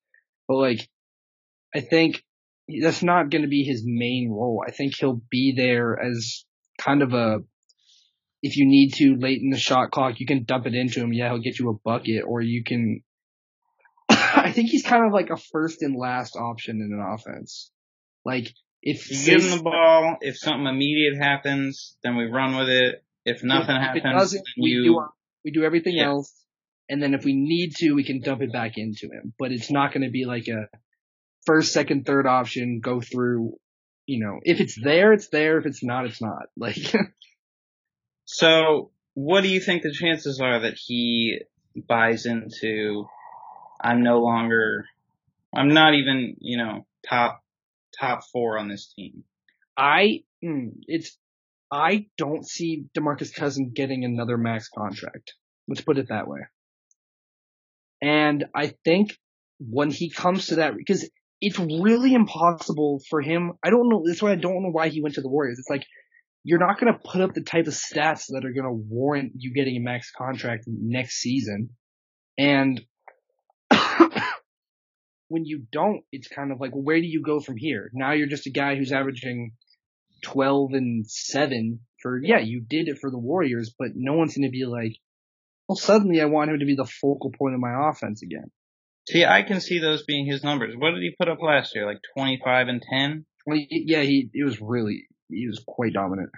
[0.51, 0.89] but like,
[1.73, 2.21] I think
[2.81, 4.63] that's not going to be his main role.
[4.67, 6.43] I think he'll be there as
[6.77, 7.39] kind of a.
[8.43, 11.13] If you need to late in the shot clock, you can dump it into him.
[11.13, 13.01] Yeah, he'll get you a bucket, or you can.
[14.09, 17.71] I think he's kind of like a first and last option in an offense.
[18.25, 20.17] Like if You give him the ball.
[20.19, 23.03] If something immediate happens, then we run with it.
[23.23, 25.11] If nothing if happens, we you do our,
[25.45, 26.07] we do everything Yeah.
[26.07, 26.33] else,
[26.91, 29.33] and then if we need to, we can dump it back into him.
[29.39, 30.67] But it's not going to be like a
[31.45, 32.81] first, second, third option.
[32.83, 33.53] Go through,
[34.05, 35.57] you know, if it's there, it's there.
[35.57, 36.47] If it's not, it's not.
[36.57, 36.93] Like,
[38.25, 41.39] So, what do you think the chances are that he
[41.87, 43.05] buys into?
[43.81, 44.83] I'm no longer.
[45.55, 47.41] I'm not even, you know, top
[47.97, 49.23] top four on this team.
[49.77, 51.17] I, mm, it's,
[51.71, 55.35] I don't see Demarcus Cousins getting another max contract.
[55.69, 56.41] Let's put it that way.
[58.01, 59.17] And I think
[59.59, 61.09] when he comes to that, because
[61.41, 63.53] it's really impossible for him.
[63.63, 64.03] I don't know.
[64.05, 65.57] That's why I don't know why he went to the Warriors.
[65.57, 65.85] It's like,
[66.43, 69.33] you're not going to put up the type of stats that are going to warrant
[69.35, 71.69] you getting a max contract next season.
[72.37, 72.81] And
[75.27, 77.89] when you don't, it's kind of like, well, where do you go from here?
[77.93, 79.53] Now you're just a guy who's averaging
[80.23, 84.47] 12 and 7 for, yeah, you did it for the Warriors, but no one's going
[84.47, 84.95] to be like,
[85.71, 88.51] well, suddenly I want him to be the focal point of my offense again.
[89.07, 90.75] See, I can see those being his numbers.
[90.77, 91.85] What did he put up last year?
[91.85, 93.25] Like 25 and 10?
[93.45, 96.29] Well, yeah, he, it was really, he was quite dominant.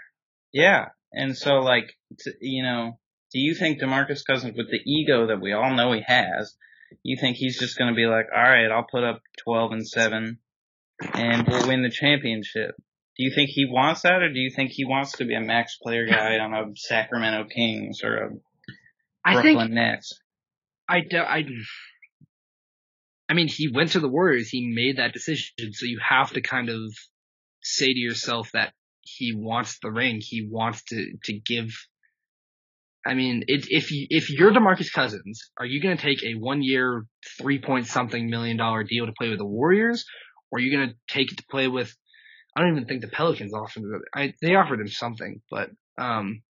[0.52, 0.90] Yeah.
[1.12, 1.96] And so, like,
[2.42, 3.00] you know,
[3.32, 6.56] do you think Demarcus Cousins, with the ego that we all know he has,
[7.02, 9.88] you think he's just going to be like, all right, I'll put up 12 and
[9.88, 10.38] 7
[11.16, 12.76] and we'll win the championship?
[13.18, 15.42] Do you think he wants that or do you think he wants to be a
[15.42, 18.30] max player guy on a Sacramento Kings or a
[19.26, 20.20] I Brooklyn think, Nets?
[20.90, 21.46] I, do- I,
[23.30, 24.50] I mean, he went to the Warriors.
[24.50, 25.52] He made that decision.
[25.72, 26.82] So you have to kind of
[27.62, 30.20] say to yourself that he wants the ring.
[30.22, 31.70] He wants to, to give.
[33.06, 36.36] I mean, it, if you, if you're DeMarcus Cousins, are you going to take a
[36.36, 37.06] one year,
[37.38, 40.06] three point something million dollar deal to play with the Warriors?
[40.52, 41.94] Or are you going to take it to play with,
[42.56, 43.84] I don't even think the Pelicans offered.
[44.14, 46.44] I, they offered him something, but, um,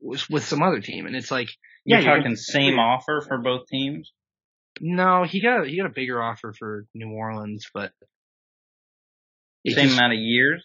[0.00, 1.06] with, with some other team.
[1.06, 1.48] And it's like,
[1.84, 4.12] You're yeah, you're talking same offer for both teams?
[4.80, 7.92] No, he got he got a bigger offer for New Orleans, but
[9.66, 10.64] Same just- amount of years?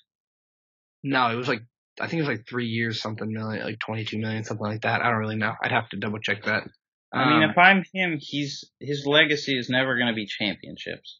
[1.03, 1.61] no, it was like
[2.01, 4.81] I think it was like three years, something million, like twenty two million, something like
[4.81, 5.01] that.
[5.01, 5.53] I don't really know.
[5.61, 6.63] I'd have to double check that.
[7.11, 11.19] I mean, Um, if I'm him, he's his legacy is never going to be championships.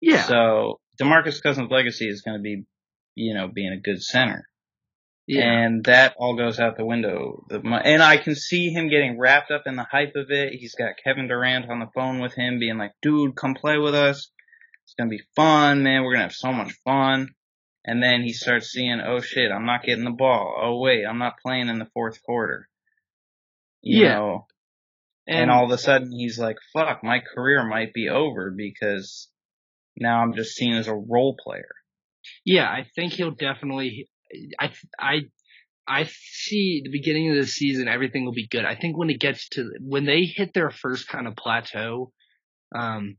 [0.00, 2.64] yeah, So Demarcus Cousins' legacy is going to be,
[3.14, 4.46] you know, being a good center,
[5.26, 7.44] yeah, and that all goes out the window.
[7.50, 10.52] And I can see him getting wrapped up in the hype of it.
[10.54, 13.94] He's got Kevin Durant on the phone with him, being like, "Dude, come play with
[13.94, 14.30] us."
[14.84, 16.02] It's gonna be fun, man.
[16.02, 17.34] We're gonna have so much fun.
[17.84, 20.56] And then he starts seeing, oh shit, I'm not getting the ball.
[20.62, 22.68] Oh wait, I'm not playing in the fourth quarter.
[23.80, 24.14] You Yeah.
[24.14, 24.46] know,
[25.26, 29.28] and, And, all of a sudden he's like, fuck, my career might be over because
[29.96, 31.70] now I'm just seen as a role player.
[32.44, 34.08] yeah, I think he'll definitely.
[34.58, 35.20] I I
[35.86, 38.64] I see the beginning of the season, everything will be good.
[38.64, 42.12] I think when it gets to when they hit their first kind of plateau,
[42.74, 43.16] um,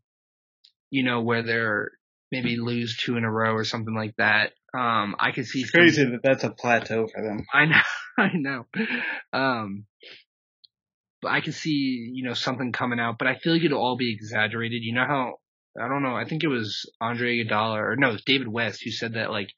[0.90, 1.92] you know, where they're
[2.32, 4.54] maybe lose two in a row or something like that.
[4.74, 7.46] Um, I could see It's crazy that that's a plateau for them.
[7.54, 7.82] I know,
[8.18, 8.66] I know.
[9.32, 9.86] Um,
[11.22, 13.98] but I could see, you know, something coming out, but I feel like it'll all
[13.98, 14.82] be exaggerated.
[14.82, 15.34] You know how,
[15.80, 18.84] I don't know, I think it was Andre Iguodala or no, it was David West
[18.84, 19.50] who said that like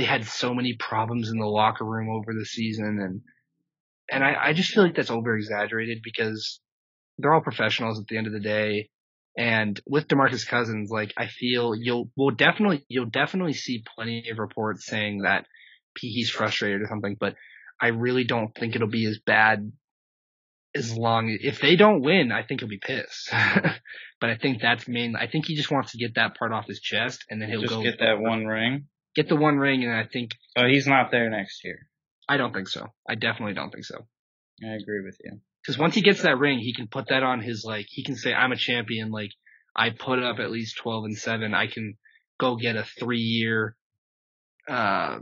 [0.00, 3.20] they had so many problems in the locker room over the season and,
[4.10, 6.58] and I, I just feel like that's over exaggerated because
[7.18, 8.88] they're all professionals at the end of the day.
[9.36, 14.38] And with DeMarcus Cousins, like I feel you'll, will definitely, you'll definitely see plenty of
[14.38, 15.44] reports saying that
[15.98, 17.34] he's frustrated or something, but
[17.78, 19.70] I really don't think it'll be as bad
[20.74, 23.28] as long if they don't win, I think he'll be pissed.
[24.20, 25.14] but I think that's main.
[25.14, 27.60] I think he just wants to get that part off his chest, and then he'll
[27.60, 28.86] Just go get that one ring.
[29.14, 29.84] Get the one ring.
[29.84, 31.86] And I think So he's not there next year.
[32.28, 32.86] I don't think so.
[33.08, 34.06] I definitely don't think so.
[34.62, 35.40] I agree with you.
[35.62, 37.86] Because once he gets that ring, he can put that on his like.
[37.88, 39.30] He can say, "I'm a champion." Like
[39.76, 41.54] I put up at least twelve and seven.
[41.54, 41.96] I can
[42.38, 43.76] go get a three year,
[44.68, 45.18] uh,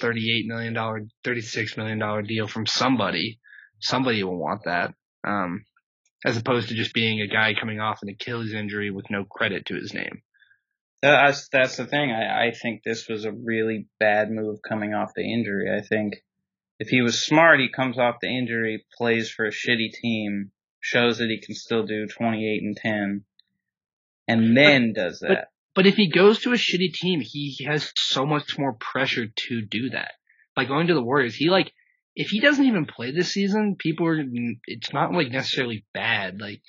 [0.00, 3.38] thirty-eight million dollar, thirty-six million dollar deal from somebody.
[3.80, 4.94] Somebody will want that.
[5.24, 5.64] Um,
[6.24, 9.66] as opposed to just being a guy coming off an Achilles injury with no credit
[9.66, 10.22] to his name.
[11.02, 12.12] That's that's the thing.
[12.12, 15.68] I, I think this was a really bad move coming off the injury.
[15.76, 16.14] I think
[16.78, 21.18] if he was smart, he comes off the injury, plays for a shitty team, shows
[21.18, 23.24] that he can still do 28 and 10,
[24.28, 25.48] and then does but- that.
[25.74, 29.62] But if he goes to a shitty team, he has so much more pressure to
[29.62, 30.12] do that.
[30.54, 31.72] By going to the Warriors, he like,
[32.14, 34.22] if he doesn't even play this season, people are,
[34.66, 36.42] it's not like necessarily bad.
[36.42, 36.60] Like,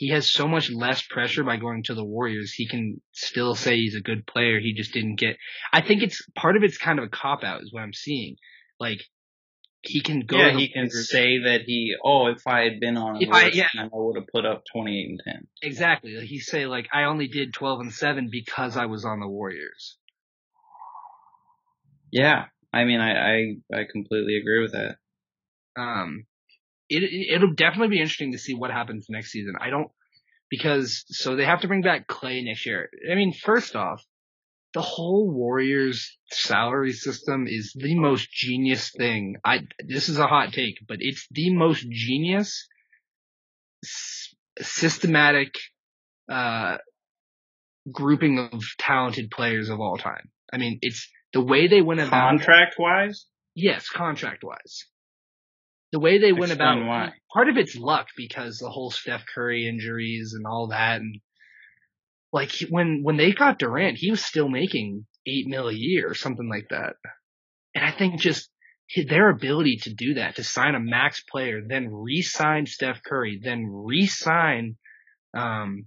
[0.00, 2.54] he has so much less pressure by going to the Warriors.
[2.54, 4.58] He can still say he's a good player.
[4.58, 5.36] He just didn't get,
[5.74, 8.36] I think it's, part of it's kind of a cop out is what I'm seeing.
[8.78, 9.02] Like,
[9.82, 13.20] he can go yeah, he can say that he, oh, if I had been on
[13.20, 13.68] If I- yeah.
[13.78, 15.46] I would have put up 28 and 10.
[15.60, 16.26] Exactly.
[16.26, 19.98] He say like, I only did 12 and 7 because I was on the Warriors.
[22.10, 24.96] Yeah, I mean, I, I, I completely agree with that.
[25.76, 26.24] Um,
[26.90, 29.54] it, it it'll definitely be interesting to see what happens next season.
[29.60, 29.90] I don't
[30.50, 32.90] because so they have to bring back Klay next year.
[33.10, 34.04] I mean, first off,
[34.74, 39.36] the whole Warriors salary system is the most genius thing.
[39.44, 42.68] I this is a hot take, but it's the most genius,
[43.84, 45.54] s- systematic,
[46.28, 46.78] uh,
[47.90, 50.30] grouping of talented players of all time.
[50.52, 54.86] I mean, it's the way they went about Contract wise, Yes, contract wise.
[55.92, 57.12] The way they went Explain about why.
[57.32, 61.20] part of it's luck because the whole Steph Curry injuries and all that and
[62.32, 66.14] like when when they got Durant, he was still making eight mil a year or
[66.14, 66.94] something like that.
[67.74, 68.48] And I think just
[69.08, 73.66] their ability to do that, to sign a max player, then re-sign Steph Curry, then
[73.68, 74.76] re-sign,
[75.32, 75.86] um,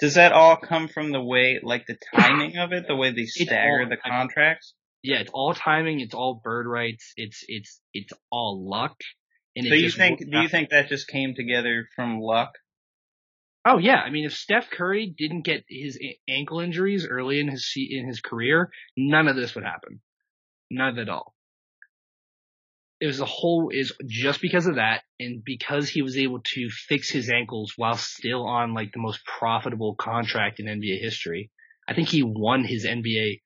[0.00, 3.26] does that all come from the way, like the timing of it, the way they
[3.26, 4.74] stagger all the contracts?
[5.04, 8.96] Yeah, it's all timing, it's all bird rights, it's it's it's all luck.
[9.54, 12.54] And So you think, do you think that just came together from luck?
[13.66, 17.70] Oh yeah, I mean, if Steph Curry didn't get his ankle injuries early in his
[17.76, 20.00] in his career, none of this would happen.
[20.70, 21.34] None of it all.
[22.98, 26.70] It was a whole is just because of that, and because he was able to
[26.70, 31.50] fix his ankles while still on like the most profitable contract in NBA history.
[31.86, 33.42] I think he won his NBA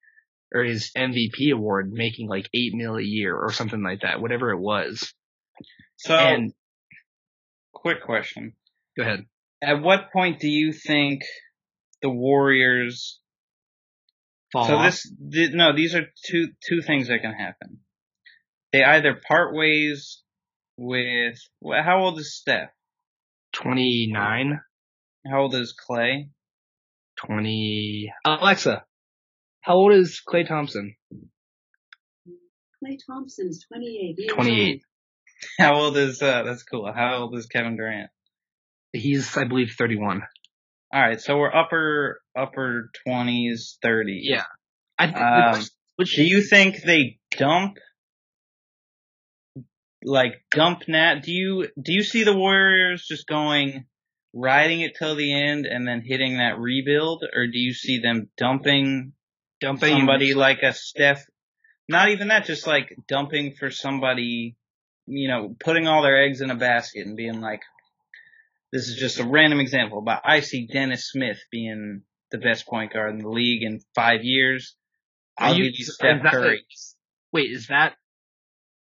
[0.55, 4.51] or his MVP award, making like eight mil a year or something like that, whatever
[4.51, 5.13] it was.
[5.97, 6.53] So, and
[7.73, 8.55] quick question.
[8.97, 9.25] go ahead.
[9.63, 11.23] At what point do you think
[12.03, 13.21] the Warriors
[14.53, 14.85] Fall So off.
[14.93, 17.81] this, th- no, these are two two things that can happen.
[18.73, 20.23] They either part ways
[20.77, 22.71] with well, how old is Steph?
[23.53, 24.61] twenty nine.
[25.29, 26.29] How old is Klay?
[27.27, 28.13] 20.
[28.25, 28.85] Alexa,
[29.61, 30.95] how old is Klay Thompson?
[32.83, 34.83] Klay Thompson is 28 28.
[35.59, 36.43] How old is uh?
[36.45, 36.91] That's cool.
[36.93, 38.11] How old is Kevin Durant?
[38.93, 40.23] He's, I believe, 31.
[40.93, 44.25] All right, so we're upper upper twenties, thirties.
[44.27, 44.45] Yeah.
[44.99, 45.65] I, Um,
[45.97, 47.77] which, Do you think they dump?
[50.03, 51.23] Like dump Nat?
[51.23, 53.85] Do you do you see the Warriors just going?
[54.35, 58.29] riding it till the end and then hitting that rebuild, or do you see them
[58.37, 59.13] dumping
[59.61, 61.25] Dumping somebody like a Steph?
[61.89, 64.57] Not even that, just like dumping for somebody,
[65.07, 67.63] you know, putting all their eggs in a basket and being like,
[68.73, 72.93] this is just a random example, but I see Dennis Smith being the best point
[72.93, 74.77] guard in the league in five years.
[75.39, 76.65] I'll you- give you is Steph that- Curry.
[77.33, 77.95] Wait, is that?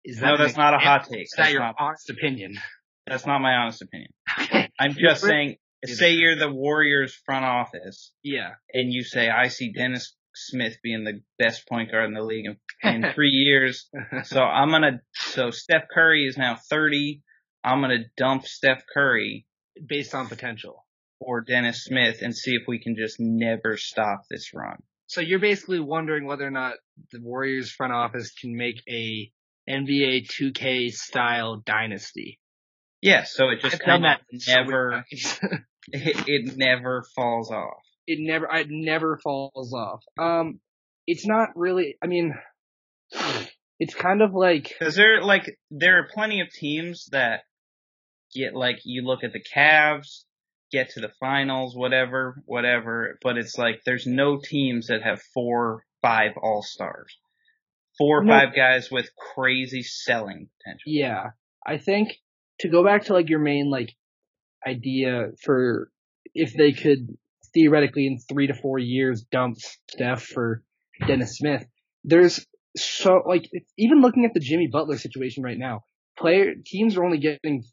[0.04, 0.26] Is that?
[0.26, 1.28] No, that's not a hot Is take.
[1.32, 2.58] that That's your not, honest opinion?
[3.06, 4.10] that's not my honest opinion.
[4.42, 4.70] Okay.
[4.80, 8.56] I'm just saying, say you're the Warriors front office Yeah.
[8.74, 12.46] and you say, I see Dennis Smith being the best point guard in the league
[12.46, 13.90] in, in three years.
[14.26, 17.22] So I'm gonna, so Steph Curry is now 30.
[17.64, 19.46] I'm gonna dump Steph Curry
[19.86, 20.86] Based on potential.
[21.20, 24.78] or Dennis Smith and see if we can just never stop this run.
[25.08, 26.74] So you're basically wondering whether or not
[27.12, 29.32] the Warriors front office can make a
[29.70, 32.40] NBA 2K style dynasty.
[33.02, 34.18] Yeah, so it just kind of
[34.48, 37.84] never, it, it never falls off.
[38.08, 40.04] It never, it never falls off.
[40.18, 40.60] Um,
[41.06, 42.34] it's not really, I mean,
[43.80, 47.42] it's kind of like, Cause there, like, there are plenty of teams that
[48.34, 50.24] get, like, you look at the Cavs,
[50.72, 55.86] get to the finals, whatever, whatever, but it's like, there's no teams that have four,
[56.02, 57.18] five all-stars.
[57.98, 58.32] Four or No.
[58.34, 60.84] five guys with crazy selling potential.
[60.92, 61.32] yeah,
[61.66, 62.18] I think
[62.60, 63.96] to go back to like your main like
[64.66, 65.90] idea for
[66.36, 67.18] if they could
[67.54, 69.58] theoretically in three to four years dump
[69.92, 70.64] Steph for
[71.06, 71.66] Dennis Smith,
[72.04, 72.46] there's
[72.76, 75.84] so like even looking at the Jimmy Butler situation right now,
[76.18, 77.64] player teams are only getting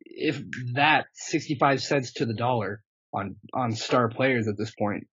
[0.00, 0.40] if
[0.74, 2.82] that 65 cents to the dollar
[3.12, 5.06] on on star players at this point.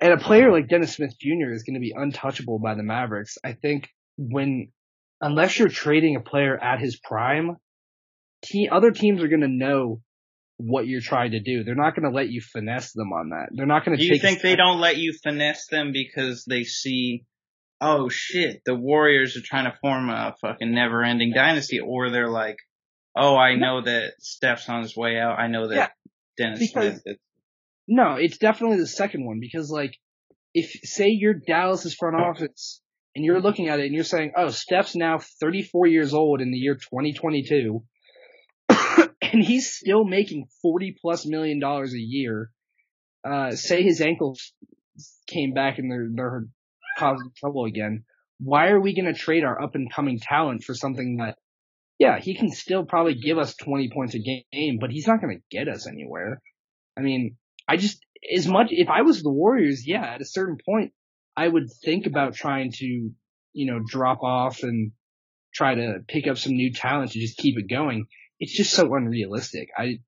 [0.00, 1.52] And a player like Dennis Smith Jr.
[1.52, 3.38] is going to be untouchable by the Mavericks.
[3.42, 3.88] I think
[4.18, 4.72] when
[5.20, 7.56] unless you're trading a player at his prime,
[8.42, 10.00] te- other teams are going to know
[10.58, 11.64] what you're trying to do.
[11.64, 13.48] They're not going to let you finesse them on that.
[13.52, 16.64] They're not going to Do you think they don't let you finesse them because they
[16.64, 17.24] see,
[17.80, 22.30] oh shit, the Warriors are trying to form a fucking never ending dynasty, or they're
[22.30, 22.56] like,
[23.14, 25.38] oh, I know that Steph's on his way out.
[25.38, 25.88] I know that Yeah,
[26.38, 27.02] Dennis because-.
[27.04, 27.16] Is,
[27.88, 29.96] No, it's definitely the second one because like
[30.54, 32.80] if say you're Dallas's front office
[33.14, 36.50] and you're looking at it and you're saying, "Oh, Steph's now 34 years old in
[36.50, 37.84] the year 2022."
[39.36, 42.50] And he's still making 40 plus million dollars a year.
[43.22, 44.52] Uh say his ankles
[45.26, 46.46] came back and they're they're
[46.98, 48.04] causing trouble again.
[48.38, 51.36] Why are we going to trade our up and coming talent for something that
[51.98, 55.36] yeah, he can still probably give us 20 points a game, but he's not going
[55.36, 56.42] to get us anywhere.
[56.96, 57.36] I mean,
[57.68, 60.92] I just, as much, if I was the Warriors, yeah, at a certain point,
[61.36, 63.10] I would think about trying to,
[63.54, 64.92] you know, drop off and
[65.54, 68.06] try to pick up some new talent to just keep it going.
[68.38, 69.68] It's just so unrealistic.
[69.76, 70.00] I,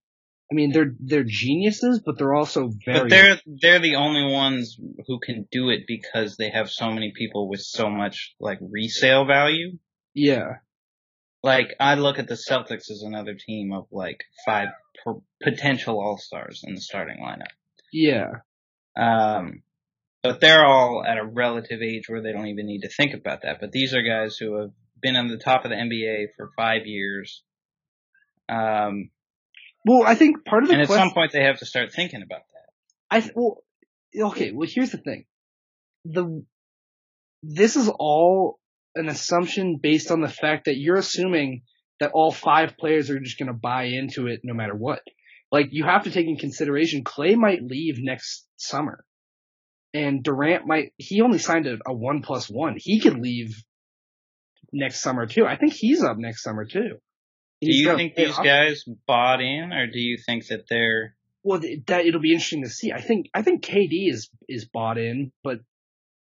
[0.50, 4.78] I mean, they're, they're geniuses, but they're also very, but they're they're the only ones
[5.06, 9.26] who can do it because they have so many people with so much like resale
[9.26, 9.78] value.
[10.14, 10.56] yeah,
[11.42, 14.68] Like I look at the Celtics as another team of like five
[15.04, 17.52] per- potential all stars in the starting lineup.
[17.92, 18.40] yeah,
[18.96, 19.62] Um,
[20.22, 23.42] but they're all at a relative age where they don't even need to think about
[23.42, 23.58] that.
[23.60, 24.70] But these are guys who have
[25.00, 27.42] been on the top of the NBA for five years.
[28.49, 29.11] Um,
[29.84, 32.22] Well, I think part of the and at some point they have to start thinking
[32.22, 33.16] about that.
[33.16, 33.62] I th- well,
[34.16, 34.53] okay.
[34.53, 35.24] Well, here's the thing.
[36.05, 36.44] The
[37.42, 38.59] this is all
[38.94, 41.62] an assumption based on the fact that you're assuming
[42.01, 45.01] that all five players are just going to buy into it no matter what.
[45.51, 49.05] Like you have to take in consideration Klay might leave next summer,
[49.94, 50.92] and Durant might.
[50.96, 52.76] He only signed a, a one plus one.
[52.78, 53.62] He could leave
[54.72, 55.46] next summer too.
[55.46, 56.99] I think he's up next summer too.
[57.61, 62.06] Do you think these guys bought in, or do you think that they're Well, that
[62.06, 62.92] it'll be interesting to see.
[62.92, 65.59] I think I think KD is is bought in, but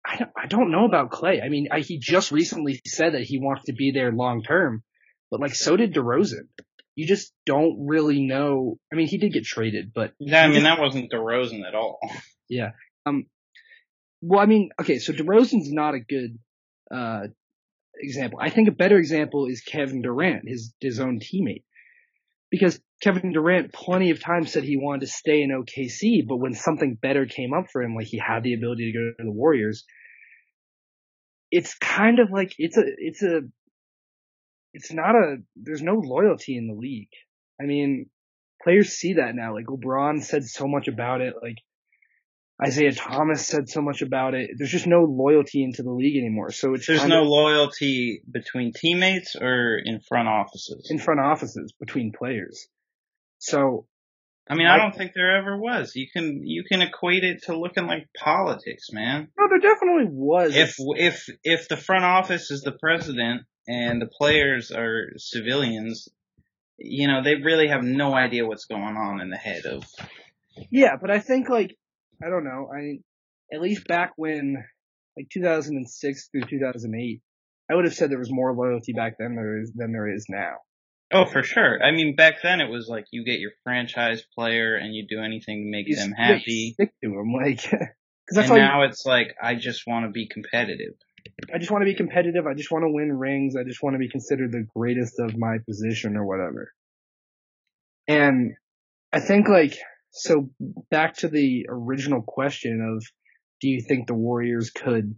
[0.06, 1.44] I don't I don't know about Klay.
[1.44, 4.84] I mean, I, he just recently said that he wants to be there long term,
[5.30, 6.48] but like so did DeRozan.
[6.96, 8.78] You just don't really know.
[8.92, 12.00] I mean, he did get traded, but Yeah, I mean that wasn't DeRozan at all.
[12.52, 12.72] Yeah.
[13.06, 13.28] Um.
[14.24, 16.40] Well, I mean, okay, so DeRozan's not a good
[16.90, 17.28] uh
[18.00, 18.40] example.
[18.42, 21.64] I think a better example is Kevin Durant, his his own teammate,
[22.50, 26.54] because Kevin Durant plenty of times said he wanted to stay in OKC, but when
[26.54, 29.32] something better came up for him, like he had the ability to go to the
[29.32, 29.86] Warriors,
[31.52, 33.42] it's kind of like it's a it's a
[34.74, 37.10] it's not a there's no loyalty in the league.
[37.62, 38.10] I mean,
[38.64, 39.54] players see that now.
[39.54, 41.34] Like LeBron said so much about it.
[41.42, 41.58] Like
[42.62, 44.52] Isaiah Thomas said so much about it.
[44.58, 46.52] There's just no loyalty into the league anymore.
[46.52, 50.88] So it's There's no of loyalty between teammates or in front offices.
[50.90, 52.68] in front offices between players.
[53.38, 53.86] So
[54.50, 55.96] I mean, I don't think there ever was.
[55.96, 59.28] You can you can equate it to looking like politics, man.
[59.38, 60.56] No, there definitely was.
[60.56, 66.10] If if if the front office is the president and the players are civilians,
[66.78, 69.84] you know, they really have no idea what's going on in the head of.
[70.72, 71.78] Yeah, but I think like
[72.24, 72.70] I don't know.
[72.74, 73.00] I
[73.54, 74.64] at least back when
[75.18, 77.22] like 2006 through 2008,
[77.72, 80.26] I would have said there was more loyalty back then there is than there is
[80.30, 80.56] now.
[81.12, 81.82] Oh, for sure.
[81.84, 85.20] I mean, back then it was like you get your franchise player and you do
[85.24, 86.74] anything to make You them happy.
[86.74, 87.88] stick to them, like because
[88.32, 88.58] that's And all.
[88.58, 90.94] you- now it's like I just want to be competitive.
[91.54, 92.46] I just want to be competitive.
[92.48, 93.56] I just want to win rings.
[93.56, 96.72] I just want to be considered the greatest of my position or whatever.
[98.08, 98.54] And
[99.12, 99.78] I think like,
[100.12, 100.50] so
[100.90, 103.06] back to the original question of,
[103.62, 105.16] do you think the Warriors could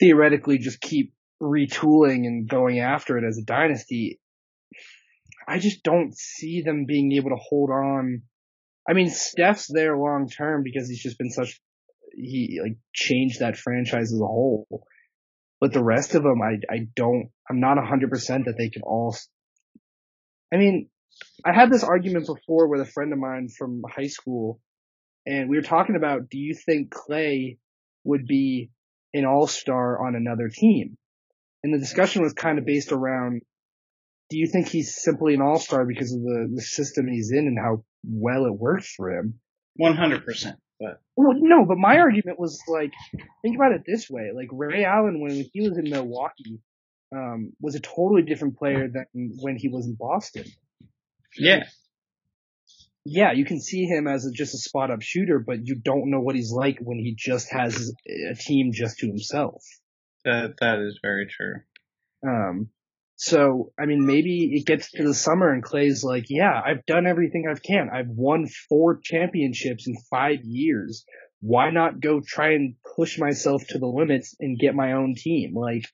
[0.00, 1.12] theoretically just keep
[1.42, 4.20] retooling and going after it as a dynasty?
[5.46, 8.22] I just don't see them being able to hold on.
[8.88, 11.60] I mean, Steph's there long term because he's just been such,
[12.14, 14.66] he like changed that franchise as a whole.
[15.60, 18.82] But the rest of them, I, I don't, I'm not hundred percent that they can
[18.82, 19.16] all,
[20.52, 20.88] I mean,
[21.44, 24.60] I had this argument before with a friend of mine from high school
[25.26, 27.58] and we were talking about, do you think Klay
[28.04, 28.70] would be
[29.14, 30.96] an all-star on another team?
[31.62, 33.42] And the discussion was kind of based around,
[34.30, 37.58] do you think he's simply an all-star because of the, the system he's in and
[37.58, 39.38] how well it works for him?
[39.80, 40.56] 100%.
[40.80, 42.92] But Well, no, but my argument was like,
[43.42, 46.60] think about it this way: like Ray Allen, when he was in Milwaukee,
[47.14, 49.06] um, was a totally different player than
[49.40, 50.44] when he was in Boston.
[51.36, 51.64] Yeah,
[53.04, 56.10] Yeah, you can see him as a, just a spot up shooter, but you don't
[56.10, 57.92] know what he's like when he just has
[58.30, 59.62] a team just to himself.
[60.24, 61.54] that, that is very true.
[62.24, 62.68] Um,
[63.16, 67.06] so, I mean, maybe it gets to the summer and Klay's like, yeah, I've done
[67.06, 67.88] everything I can.
[67.92, 71.04] I've won four championships in five years.
[71.40, 75.54] Why not go try and push myself to the limits and get my own team?
[75.54, 75.84] Like,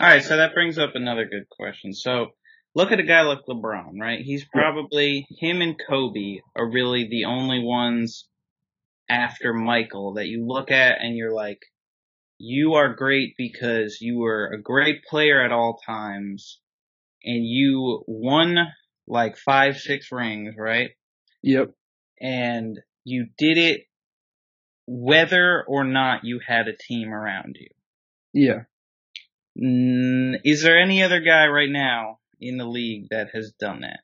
[0.00, 1.92] Alright, so that brings up another good question.
[1.92, 2.34] So,
[2.74, 4.20] look at a guy like LeBron, right?
[4.20, 8.28] He's probably, him and Kobe are really the only ones
[9.08, 11.60] after Michael that you look at and you're like,
[12.38, 16.60] you are great because you were a great player at all times
[17.24, 18.56] and you won
[19.06, 20.90] like five, six rings, right?
[21.42, 21.70] yep,
[22.20, 23.82] And you did it
[24.86, 27.68] whether or not you had a team around you.
[28.32, 28.62] yeah.
[29.60, 34.00] Mm, is there any other guy right now in the league that has done that?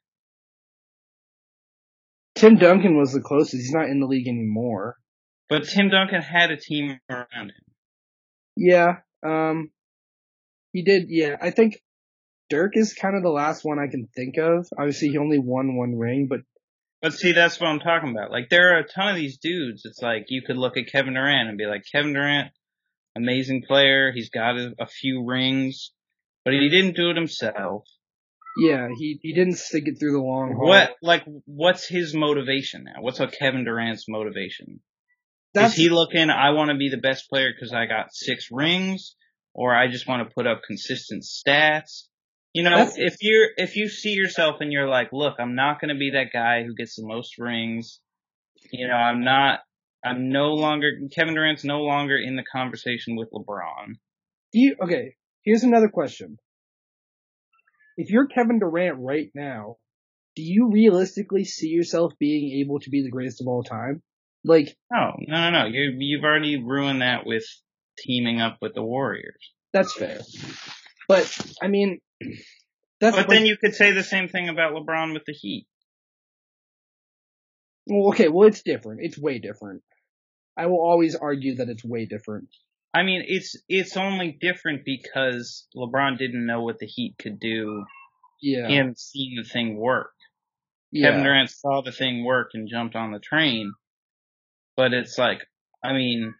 [2.34, 3.54] Tim Duncan was the closest.
[3.54, 4.96] He's not in the league anymore.
[5.48, 7.64] But Tim Duncan had a team around him.
[8.56, 9.70] Yeah, um,
[10.72, 11.06] he did.
[11.08, 11.80] Yeah, I think
[12.50, 14.66] Dirk is kind of the last one I can think of.
[14.78, 16.40] Obviously, he only won one ring, but
[17.02, 18.30] But see, that's what I'm talking about.
[18.30, 19.82] Like, there are a ton of these dudes.
[19.84, 22.50] It's like you could look at Kevin Durant and be like, Kevin Durant,
[23.16, 24.12] amazing player.
[24.12, 25.92] He's got a, a few rings,
[26.44, 27.84] but he didn't do it himself.
[28.58, 30.68] Yeah, he he didn't stick it through the long haul.
[30.68, 33.00] What, like, what's his motivation now?
[33.02, 34.80] What's a Kevin Durant's motivation?
[35.54, 38.48] That's Is he looking, I want to be the best player because I got six
[38.50, 39.16] rings,
[39.54, 42.04] or I just want to put up consistent stats?
[42.52, 45.94] You know, if you're, if you see yourself and you're like, look, I'm not going
[45.94, 48.00] to be that guy who gets the most rings.
[48.70, 49.60] You know, I'm not,
[50.04, 53.96] I'm no longer, Kevin Durant's no longer in the conversation with LeBron.
[54.52, 55.16] Do you okay?
[55.42, 56.38] Here's another question.
[57.96, 59.76] If you're Kevin Durant right now,
[60.34, 64.02] do you realistically see yourself being able to be the greatest of all time?
[64.44, 65.66] Like No, no, no, no.
[65.66, 67.44] You, you've already ruined that with
[67.98, 69.52] teaming up with the Warriors.
[69.72, 70.20] that's fair,
[71.08, 72.00] but I mean,
[73.00, 75.66] that's But then you could say the same thing about LeBron with the Heat.
[77.86, 79.00] well, okay, well it's different.
[79.02, 79.82] It's way different.
[80.56, 82.48] I will always argue that it's way different.
[82.96, 87.84] I mean, it's it's only different because LeBron didn't know what the Heat could do.
[88.40, 90.12] Yeah, hadn't seen the thing work.
[90.90, 91.08] yeah.
[91.10, 93.74] Kevin Durant saw the thing work and jumped on the train.
[94.78, 95.46] But it's like,
[95.84, 96.34] I mean,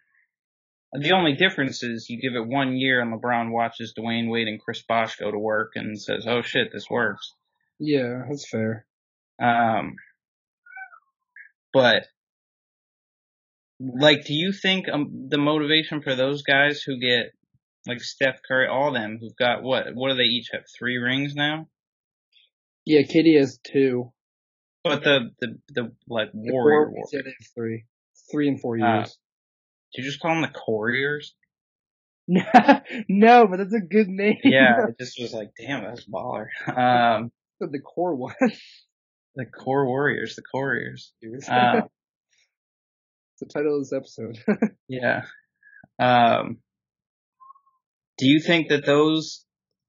[0.93, 4.59] the only difference is you give it one year and LeBron watches Dwyane Wade and
[4.59, 7.33] Chris Bosh go to work and says, "Oh shit, this works."
[7.79, 8.87] Yeah, that's fair.
[9.39, 9.95] Um,
[11.71, 12.07] but
[13.79, 17.31] like, do you think um, the motivation for those guys who get
[17.87, 19.85] like Steph Curry, all them who've got what?
[19.93, 20.63] What do they each have?
[20.77, 21.67] Three rings now.
[22.85, 24.11] Yeah, KD has two.
[24.83, 27.05] But the the the like The warrior, Warriors, warrior.
[27.13, 27.85] yeah, they have three,
[28.31, 29.17] three and four Uh, years.
[29.93, 31.33] Did you just call them the Couriers?
[32.27, 34.37] no, but that's a good name.
[34.43, 36.47] Yeah, it just was like, damn, that's baller.
[36.67, 38.33] Um, the core one.
[39.35, 40.43] The core warriors, the.
[41.21, 41.81] It's Uh,
[43.39, 44.37] the title of this episode.
[44.87, 45.21] yeah.
[45.99, 46.57] Um,
[48.17, 49.45] do you think that those,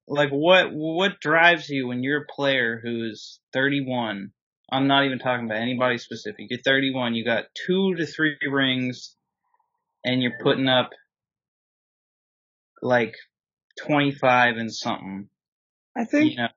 [0.06, 4.30] like, what what drives you when you're a player who's 31?
[4.70, 6.46] I'm not even talking about anybody specific.
[6.50, 7.14] You're 31.
[7.14, 9.16] You got two to three rings,
[10.04, 10.90] and you're putting up
[12.82, 13.14] like
[13.86, 15.28] 25 and something.
[15.96, 16.48] I think you know,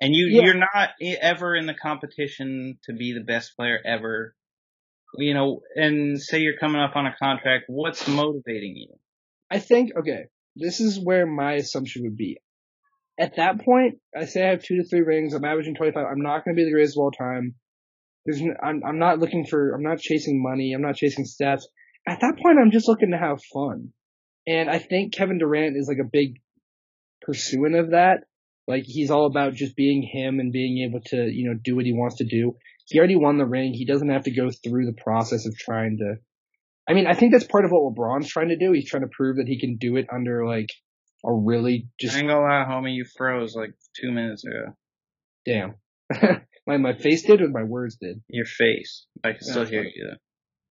[0.00, 0.42] and you Yeah.
[0.46, 4.34] you're not ever in the competition to be the best player ever.
[5.16, 8.94] You know, and say you're coming up on a contract, what's motivating you?
[9.50, 12.40] I think okay, this is where my assumption would be.
[13.18, 15.34] At that point, I say I have two to three rings.
[15.34, 16.02] I'm averaging 25.
[16.02, 17.54] I'm not going to be the greatest of all time.
[18.24, 19.74] There's, I'm, I'm not looking for.
[19.74, 20.72] I'm not chasing money.
[20.72, 21.62] I'm not chasing stats.
[22.08, 23.92] At that point, I'm just looking to have fun.
[24.46, 26.40] And I think Kevin Durant is like a big
[27.20, 28.24] pursuant of that.
[28.66, 31.84] Like he's all about just being him and being able to, you know, do what
[31.84, 32.56] he wants to do.
[32.90, 33.72] He already won the ring.
[33.72, 36.16] He doesn't have to go through the process of trying to
[36.88, 38.72] I mean, I think that's part of what LeBron's trying to do.
[38.72, 40.70] He's trying to prove that he can do it under like
[41.24, 44.74] a really just I ain't gonna lie, homie, you froze like two minutes ago.
[45.46, 45.74] damn.
[46.66, 48.20] my my face did or my words did.
[48.28, 49.06] Your face.
[49.22, 50.16] I can still hear you though.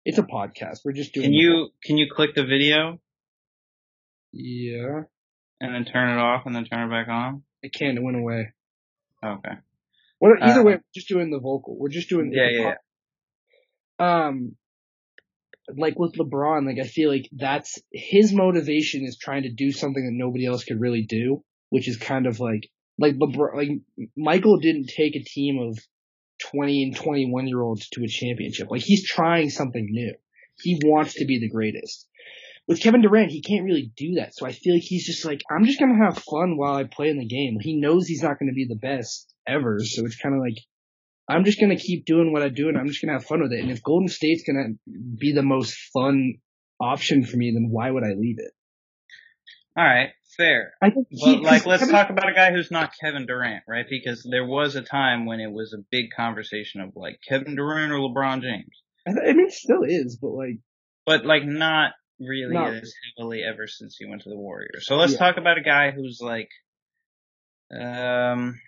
[0.03, 0.80] It's a podcast.
[0.84, 1.28] We're just doing.
[1.28, 2.99] Can you can you click the video
[4.34, 5.03] Yeah,
[5.61, 7.43] and then turn it off and then turn it back on?
[7.63, 7.97] I can.
[7.97, 8.53] It went away.
[9.24, 9.55] Okay.
[10.20, 10.41] What?
[10.41, 11.78] Either way, we're just doing the vocal.
[11.78, 12.32] We're just doing.
[12.34, 12.76] Yeah, the
[13.99, 14.55] yeah, Um,
[15.76, 20.03] like with LeBron, like I feel like that's his motivation is trying to do something
[20.03, 23.55] that nobody else could really do, which is kind of like like LeBron.
[23.55, 23.70] Like
[24.17, 25.80] Michael didn't take a team of
[26.51, 28.70] twenty and twenty one year olds to a championship.
[28.70, 30.13] Like he's trying something new.
[30.57, 32.07] He wants to be the greatest.
[32.70, 34.36] With Kevin Durant, he can't really do that.
[34.36, 37.09] So I feel like he's just like, I'm just gonna have fun while I play
[37.09, 37.57] in the game.
[37.59, 40.53] He knows he's not gonna be the best ever, so it's kind of like
[41.28, 43.51] I'm just gonna keep doing what I do and I'm just gonna have fun with
[43.53, 43.61] it.
[43.61, 44.76] And if Golden State's gonna
[45.20, 46.36] be the most fun
[46.80, 48.51] option for me, then why would I leave it?
[49.76, 50.74] Alright, fair.
[50.80, 53.86] I think But like, let's Kevin- talk about a guy who's not Kevin Durant, right?
[53.89, 57.91] Because there was a time when it was a big conversation of like Kevin Durant
[57.91, 58.84] or LeBron James.
[59.07, 60.59] I, I mean, it still is, but like,
[61.05, 64.86] but like not really Not- as heavily ever since he went to the Warriors.
[64.86, 65.20] So let's Yeah.
[65.20, 66.49] talk about a guy who's like,
[67.72, 68.59] um,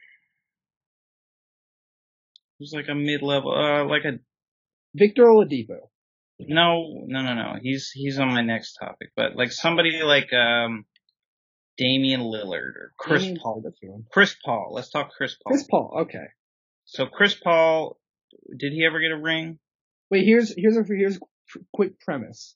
[2.59, 4.19] who's like a mid-level, uh, like a
[4.93, 5.89] Victor Oladipo.
[6.39, 7.55] no, no, no, no.
[7.61, 10.85] He's he's on my next topic, but like somebody like um,
[11.77, 13.63] Damian Lillard or Chris Damian- Paul.
[14.11, 14.71] Chris Paul.
[14.73, 15.51] Let's talk Chris Paul.
[15.51, 15.97] Chris Paul.
[16.01, 16.25] Okay.
[16.85, 17.97] So Chris Paul,
[18.57, 19.59] did he ever get a ring?
[20.09, 22.55] Wait, here's here's a here's a quick premise.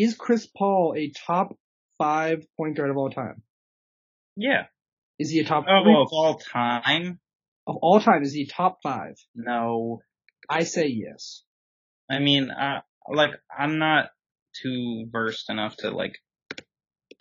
[0.00, 1.56] Is Chris Paul a top
[1.98, 3.42] five point guard of all time?
[4.36, 4.66] Yeah.
[5.18, 7.18] Is he a top Oh, well, of all time?
[7.66, 8.22] of all time?
[8.22, 9.14] Is he top five?
[9.34, 10.00] No.
[10.48, 11.42] I say yes.
[12.08, 14.10] I mean, uh, like, I'm not
[14.62, 16.14] too versed enough to, like,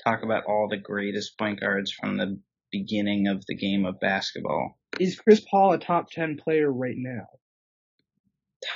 [0.03, 2.39] talk about all the greatest point guards from the
[2.71, 4.77] beginning of the game of basketball.
[4.99, 7.27] Is Chris Paul a top ten player right now?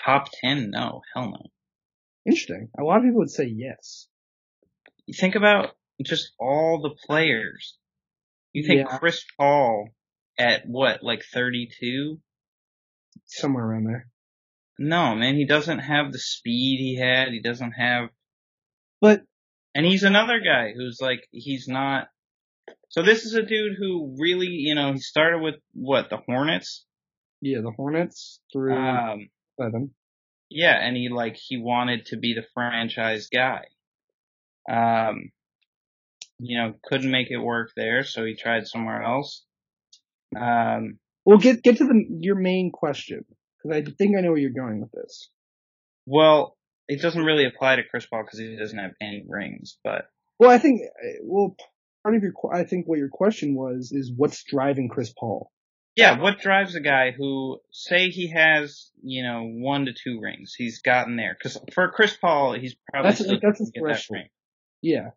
[0.06, 0.72] Top 10?
[0.72, 1.02] No.
[1.14, 1.46] Hell no.
[2.26, 2.70] Interesting.
[2.80, 4.08] A lot of people would say yes.
[5.06, 5.72] You think about
[6.04, 7.78] just all the players.
[8.54, 8.98] You think Yeah.
[8.98, 9.90] Chris Paul
[10.38, 12.20] at what, like 32?
[13.26, 14.08] Somewhere around there.
[14.78, 17.30] No, man, he doesn't have the speed he had.
[17.30, 18.10] He doesn't have
[19.00, 19.24] But
[19.74, 22.08] And he's another guy who's like, he's not.
[22.90, 26.86] So this is a dude who really, you know, he started with what the Hornets.
[27.42, 29.94] yeah, the Hornets through Um, seven.
[30.52, 33.66] Yeah, and he like he wanted to be the franchise guy.
[34.70, 35.32] Um,
[36.40, 39.46] you know, couldn't make it work there, so he tried somewhere else.
[40.36, 43.26] Um, Well, get get to the your main question
[43.58, 45.30] because I think I know where you're going with this.
[46.06, 50.06] well, it doesn't really apply to Chris Paul because he doesn't have any rings, but
[50.40, 50.82] Well, I think
[51.24, 51.56] well
[52.04, 55.52] part of your I think what your question was is what's driving Chris Paul.
[55.96, 60.54] Yeah, what drives a guy who, say he has, you know, one to two rings,
[60.58, 61.38] he's gotten there.
[61.42, 64.30] Cause for Chris Paul, he's probably That's- still that's his get that ring.
[64.82, 65.10] Yeah,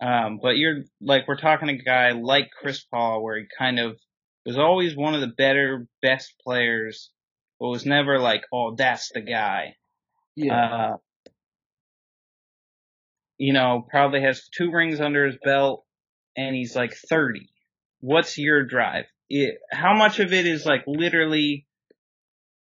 [0.00, 3.96] Um, but you're, like, we're talking a guy like Chris Paul where he kind of
[4.44, 7.10] was always one of the better, best players,
[7.60, 9.76] but was never like, oh, that's the guy.
[10.34, 10.94] yeah.
[10.94, 10.96] Uh,
[13.38, 15.84] you know, probably has two rings under his belt
[16.36, 17.48] and he's like 30.
[18.00, 19.06] What's your drive?
[19.34, 21.66] It, how much of it is like literally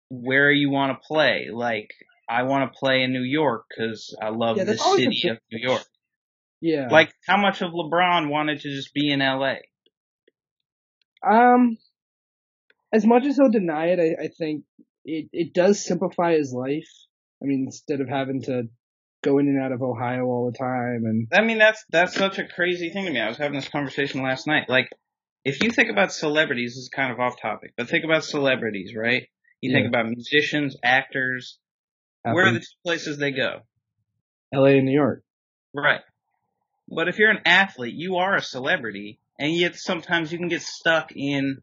[0.10, 1.48] where you want to play?
[1.52, 1.90] Like,
[2.30, 5.38] I want to play in New York because I love Yeah, the city big- of
[5.52, 5.82] New York.
[6.62, 6.90] yeah.
[6.92, 9.56] Like, how much of LeBron wanted to just be in LA?
[11.28, 11.78] um,
[12.94, 14.66] as much as he'll deny it, I, I think
[15.06, 16.88] it, it does simplify his life.
[17.42, 18.64] I mean, instead of having to
[19.24, 22.38] go in and out of Ohio all the time and I mean, that's that's such
[22.40, 23.20] a crazy thing to me.
[23.22, 24.70] I was having this conversation last night.
[24.70, 24.90] Like,
[25.46, 28.94] if you think about celebrities, this is kind of off topic, but think about celebrities,
[28.96, 29.28] right?
[29.62, 31.58] You think about musicians, actors.
[32.24, 33.62] Where are the two places they go?
[34.54, 35.24] LA and New York.
[35.74, 36.02] Right.
[36.90, 40.62] But if you're an athlete, you are a celebrity, and yet sometimes you can get
[40.62, 41.62] stuck in,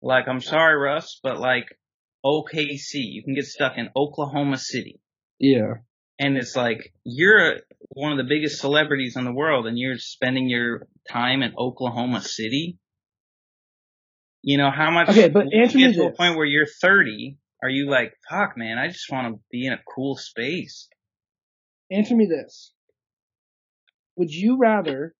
[0.00, 1.66] like, I'm sorry, Russ, but like
[2.24, 2.94] OKC.
[2.94, 5.00] You can get stuck in Oklahoma City.
[5.38, 5.74] Yeah.
[6.18, 7.56] And it's like, you're
[7.88, 12.20] one of the biggest celebrities in the world and you're spending your time in Oklahoma
[12.20, 12.78] City.
[14.42, 17.38] You know, how much, Okay, but when you get to a point where you're 30,
[17.62, 20.88] are you like, fuck man, I just want to be in a cool space?
[21.90, 22.72] Answer me this.
[24.16, 25.14] Would you rather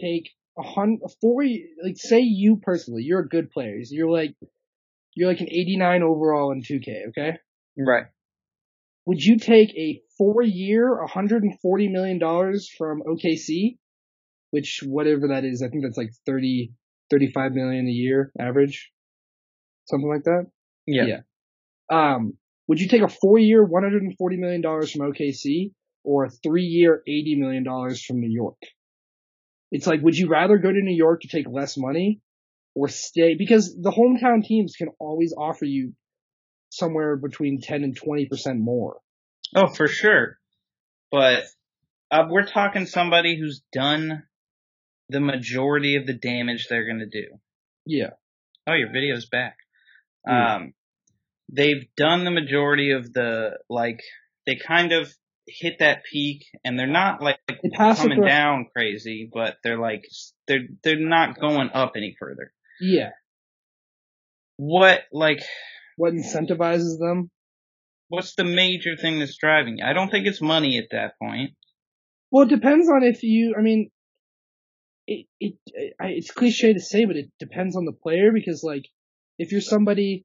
[0.00, 1.42] take a hundred, four,
[1.82, 3.76] like say you personally, you're a good player.
[3.90, 4.34] You're like,
[5.14, 7.38] you're like an 89 overall in 2K, okay?
[7.78, 8.04] Right.
[9.06, 12.20] Would you take a four year, $140 million
[12.76, 13.78] from OKC?
[14.50, 16.72] Which, whatever that is, I think that's like 30,
[17.10, 18.90] 35 million a year average.
[19.86, 20.46] Something like that.
[20.86, 21.04] Yeah.
[21.06, 21.20] Yeah.
[21.90, 22.34] Um,
[22.68, 25.72] would you take a four year, $140 million from OKC
[26.04, 28.58] or a three year, $80 million from New York?
[29.72, 32.20] It's like, would you rather go to New York to take less money
[32.74, 33.34] or stay?
[33.34, 35.92] Because the hometown teams can always offer you
[36.70, 38.98] somewhere between 10 and 20% more.
[39.54, 40.38] Oh, for sure.
[41.10, 41.44] But
[42.10, 44.22] uh, we're talking somebody who's done
[45.10, 47.26] the majority of the damage they're going to do.
[47.86, 48.10] Yeah.
[48.66, 49.56] Oh, your video's back.
[50.26, 50.56] Yeah.
[50.56, 50.74] Um,
[51.52, 54.00] they've done the majority of the, like,
[54.46, 55.12] they kind of
[55.46, 60.04] hit that peak and they're not like it coming down crazy, but they're like,
[60.46, 62.52] they're, they're not going up any further.
[62.80, 63.10] Yeah.
[64.56, 65.40] What, like,
[65.96, 67.30] What incentivizes them?
[68.10, 69.84] what's the major thing that's driving you?
[69.84, 71.52] I don't think it's money at that point.
[72.30, 73.90] Well, it depends on if you, I mean,
[75.10, 78.86] it, it, I, it's cliche to say, but it depends on the player because like,
[79.38, 80.24] if you're somebody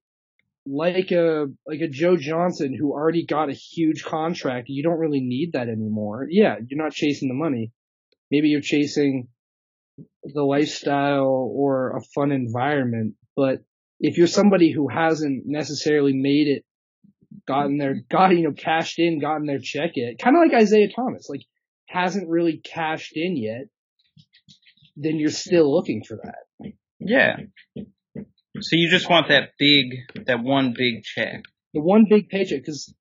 [0.68, 5.22] like a, like a Joe Johnson who already got a huge contract, you don't really
[5.22, 6.28] need that anymore.
[6.30, 7.72] Yeah, you're not chasing the money.
[8.30, 9.28] Maybe you're chasing
[10.24, 13.64] the lifestyle or a fun environment, but
[14.00, 16.66] if you're somebody who hasn't necessarily made it,
[17.48, 20.90] gotten their, got, you know, cashed in, gotten their check yet, kind of like Isaiah
[20.96, 21.42] Thomas, like,
[21.88, 23.68] hasn't really cashed in yet,
[24.96, 26.74] then you're still looking for that.
[27.00, 27.38] Yeah.
[27.76, 31.44] So you just want that big, that one big check.
[31.74, 32.94] The one big paycheck, because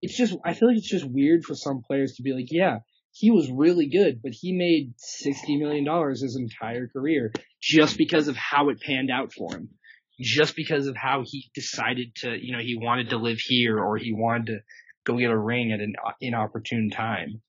[0.00, 2.78] it's just, I feel like it's just weird for some players to be like, yeah,
[3.12, 8.36] he was really good, but he made $60 million his entire career just because of
[8.36, 9.70] how it panned out for him.
[10.18, 13.98] Just because of how he decided to, you know, he wanted to live here or
[13.98, 14.58] he wanted to
[15.04, 17.42] go get a ring at an inopportune time.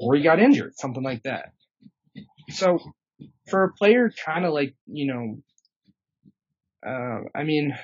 [0.00, 1.52] Or he got injured, something like that.
[2.50, 2.78] So
[3.48, 5.38] for a player kind of like, you know,
[6.86, 7.74] uh, I mean,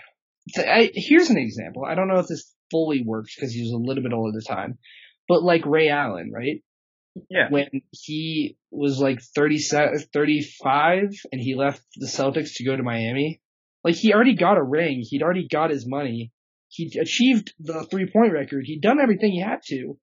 [0.56, 1.84] I, here's an example.
[1.84, 4.44] I don't know if this fully works because he was a little bit older at
[4.44, 4.78] the time,
[5.28, 6.62] but like Ray Allen, right?
[7.28, 7.48] Yeah.
[7.50, 13.40] When he was like 37, 35 and he left the Celtics to go to Miami,
[13.84, 15.02] like he already got a ring.
[15.02, 16.32] He'd already got his money.
[16.68, 18.64] He achieved the three point record.
[18.64, 19.98] He'd done everything he had to.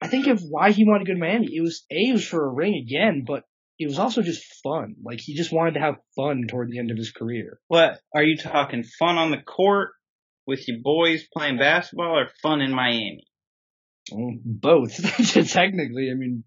[0.00, 1.48] I think of why he wanted to go to Miami.
[1.52, 3.42] It was A, it was for a ring again, but
[3.78, 4.96] it was also just fun.
[5.04, 7.58] Like he just wanted to have fun toward the end of his career.
[7.68, 8.84] What are you talking?
[8.98, 9.90] Fun on the court
[10.46, 13.26] with your boys playing basketball, or fun in Miami?
[14.12, 14.96] Well, both.
[15.50, 16.44] Technically, I mean,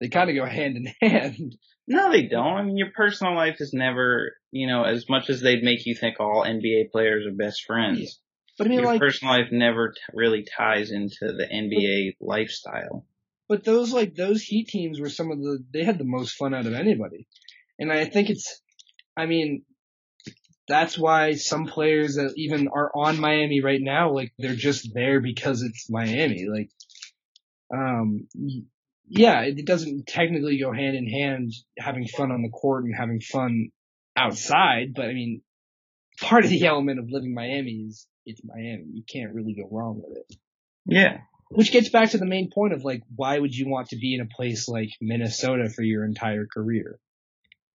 [0.00, 1.56] they kind of go hand in hand.
[1.86, 2.56] No, they don't.
[2.56, 5.94] I mean, your personal life is never, you know, as much as they'd make you
[5.94, 8.20] think all NBA players are best friends.
[8.56, 13.04] But I mean, your like, personal life never t- really ties into the NBA lifestyle.
[13.52, 16.54] But those like those Heat teams were some of the they had the most fun
[16.54, 17.28] out of anybody,
[17.78, 18.62] and I think it's,
[19.14, 19.64] I mean,
[20.66, 25.20] that's why some players that even are on Miami right now, like they're just there
[25.20, 26.46] because it's Miami.
[26.50, 26.70] Like,
[27.70, 28.26] um,
[29.06, 33.20] yeah, it doesn't technically go hand in hand having fun on the court and having
[33.20, 33.68] fun
[34.16, 35.42] outside, but I mean,
[36.22, 38.86] part of the element of living Miami is it's Miami.
[38.94, 40.36] You can't really go wrong with it.
[40.86, 41.18] Yeah.
[41.56, 44.14] Which gets back to the main point of like, why would you want to be
[44.14, 46.98] in a place like Minnesota for your entire career?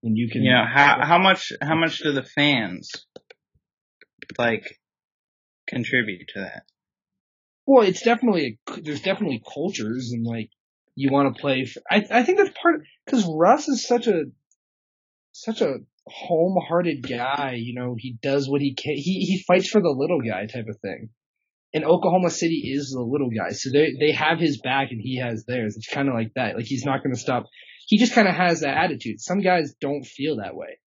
[0.02, 0.66] And you can, yeah.
[0.66, 2.90] how, how much, how much do the fans,
[4.38, 4.78] like,
[5.66, 6.62] contribute to that?
[7.66, 10.50] well, it's definitely, a, there's definitely cultures and like,
[10.94, 14.24] you want to play, for, I, I think that's part, cause Russ is such a,
[15.32, 17.56] such a home-hearted guy.
[17.58, 18.94] You know, he does what he can.
[18.94, 21.10] He he fights for the little guy type of thing.
[21.74, 25.18] And Oklahoma City is the little guy, so they they have his back and he
[25.18, 25.76] has theirs.
[25.76, 26.56] It's kind of like that.
[26.56, 27.44] Like he's not going to stop.
[27.86, 29.20] He just kind of has that attitude.
[29.20, 30.78] Some guys don't feel that way.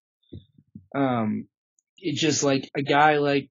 [0.96, 1.48] Um,
[1.98, 3.50] it's just like a guy like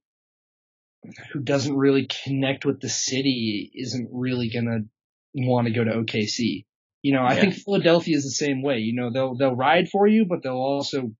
[1.33, 4.81] who doesn't really connect with the city isn't really gonna
[5.35, 6.66] want to go to OKC.
[7.03, 7.41] You know, I Yeah.
[7.41, 8.78] think Philadelphia is the same way.
[8.78, 11.12] You know, they'll they'll ride for you, but they'll also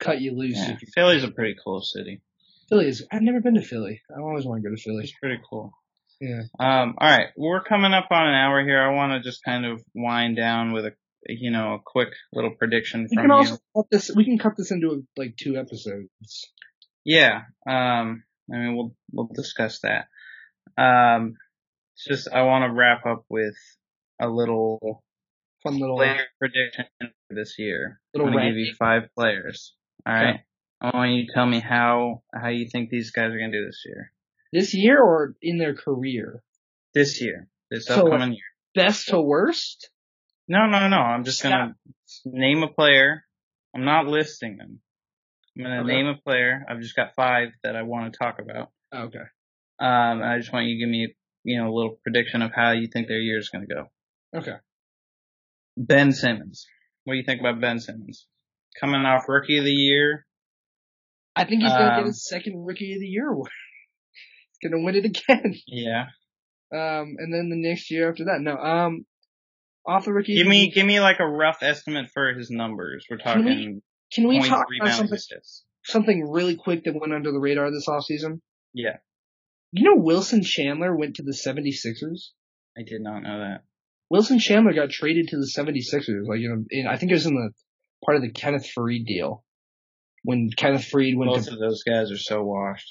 [0.00, 0.56] cut you loose.
[0.56, 0.72] Yeah.
[0.72, 2.22] If you, Philly's a pretty cool city.
[2.68, 3.06] Philly is.
[3.12, 4.00] I've never been to Philly.
[4.14, 5.04] I always want to go to Philly.
[5.04, 5.72] It's pretty cool.
[6.20, 6.42] Yeah.
[6.58, 8.80] Um, all right, we're coming up on an hour here.
[8.80, 10.92] I want to just kind of wind down with a,
[11.26, 13.36] you know, a quick little prediction We from can you.
[13.36, 14.10] also cut this.
[14.14, 16.50] We can cut this into like two episodes.
[17.04, 17.42] Yeah.
[17.68, 20.06] Um, I mean, we'll we'll discuss that.
[20.80, 21.34] Um,
[21.94, 23.54] it's just I want to wrap up with
[24.20, 25.02] a little
[25.62, 25.96] Fun little.
[25.96, 28.00] player prediction for this year.
[28.14, 29.74] Little I'm gonna give you five players.
[30.06, 30.28] All right.
[30.34, 30.44] Okay.
[30.84, 33.64] I want you to tell me how how you think these guys are gonna do
[33.64, 34.12] this year.
[34.52, 36.42] This year or in their career,
[36.94, 38.44] This year, this So, upcoming year.
[38.74, 39.90] best to worst.
[40.46, 40.98] No, no, no.
[40.98, 41.74] I'm just gonna
[42.26, 43.24] name a player.
[43.74, 44.80] I'm not listing them.
[45.56, 45.92] I'm gonna Okay.
[45.92, 46.64] name a player.
[46.68, 48.70] I've just got five that I want to talk about.
[48.94, 49.24] Okay.
[49.80, 52.72] Um, I just want you to give me, you know, a little prediction of how
[52.72, 53.90] you think their year is gonna go.
[54.36, 54.56] Okay.
[55.76, 56.66] Ben Simmons.
[57.04, 58.26] What do you think about Ben Simmons?
[58.78, 60.26] Coming off Rookie of the Year.
[61.36, 63.50] I think he's gonna Um, get his second Rookie of the Year award.
[64.60, 65.54] he's gonna win it again.
[65.66, 66.06] Yeah.
[66.72, 68.56] Um, and then the next year after that, no.
[68.56, 69.06] Um,
[69.86, 70.34] off the Rookie.
[70.36, 73.06] Give me, give me like a rough estimate for his numbers.
[73.10, 73.82] We're Can we talking
[74.12, 75.64] Can we talk about something assists.
[75.84, 78.40] something really quick that went under the radar this offseason?
[78.72, 78.96] Yeah.
[79.72, 82.30] You know, Wilson Chandler went to the 76ers.
[82.78, 83.62] I did not know that.
[84.08, 86.26] Wilson Chandler got traded to the 76ers.
[86.26, 87.50] Like, you know, in, I think it was in the
[88.04, 89.43] part of the Kenneth Faried deal
[90.24, 92.88] when Kenneth Faried went Both of those guys are so washed.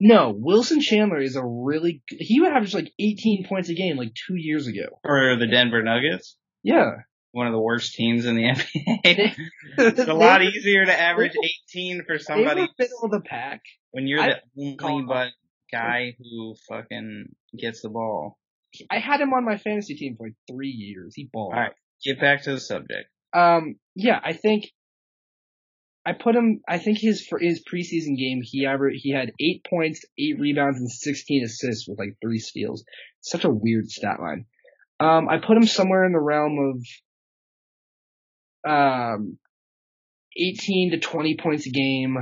[0.00, 4.12] No, Wilson Chandler is a really he would average like 18 points a game like
[4.14, 4.98] two years ago.
[5.04, 6.90] For the Denver Nuggets, Yeah.
[7.32, 9.34] one of the worst teams in the NBA.
[9.78, 11.32] it's a lot easier to average
[11.74, 13.62] 18 for somebody middle of the pack.
[13.90, 15.28] when you're I- the only but
[15.72, 18.38] guy who fucking gets the ball.
[18.90, 21.14] I had him on my fantasy team for like three years.
[21.16, 21.54] He balled.
[21.54, 21.72] All right,
[22.04, 23.08] get back to the subject.
[23.32, 24.64] Um, yeah, I think
[26.06, 26.60] I put him.
[26.68, 30.78] I think his for his preseason game, he aver he had eight points, eight rebounds,
[30.78, 32.84] and sixteen assists with like three steals.
[33.20, 34.46] Such a weird stat line.
[35.00, 36.80] Um, I put him somewhere in the realm
[38.64, 39.38] of um,
[40.36, 42.16] eighteen to twenty points a game.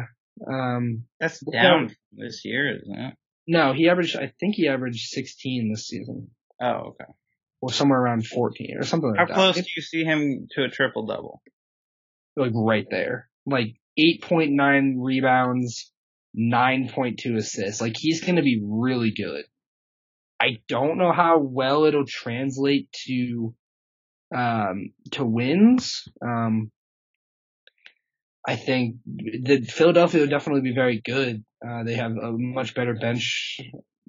[0.51, 3.15] Um, That's down this year, isn't it?
[3.47, 4.17] no, he averaged.
[4.17, 6.31] I think he averaged sixteen this season,
[6.61, 7.05] Oh, okay.
[7.61, 9.35] or somewhere around fourteen, or something How that.
[9.35, 11.43] close It's do you see him to a triple double?
[12.37, 13.29] like right there.
[13.47, 15.93] Like 8.9 rebounds,
[16.39, 17.81] 9.2 assists.
[17.81, 19.45] Like he's going to be really good.
[20.41, 23.55] I don't know how well it'll translate to,
[24.35, 26.09] um, to wins.
[26.23, 26.71] Um,
[28.47, 28.97] I think
[29.45, 31.45] that Philadelphia will definitely be very good.
[31.67, 33.59] Uh, they have a much better bench,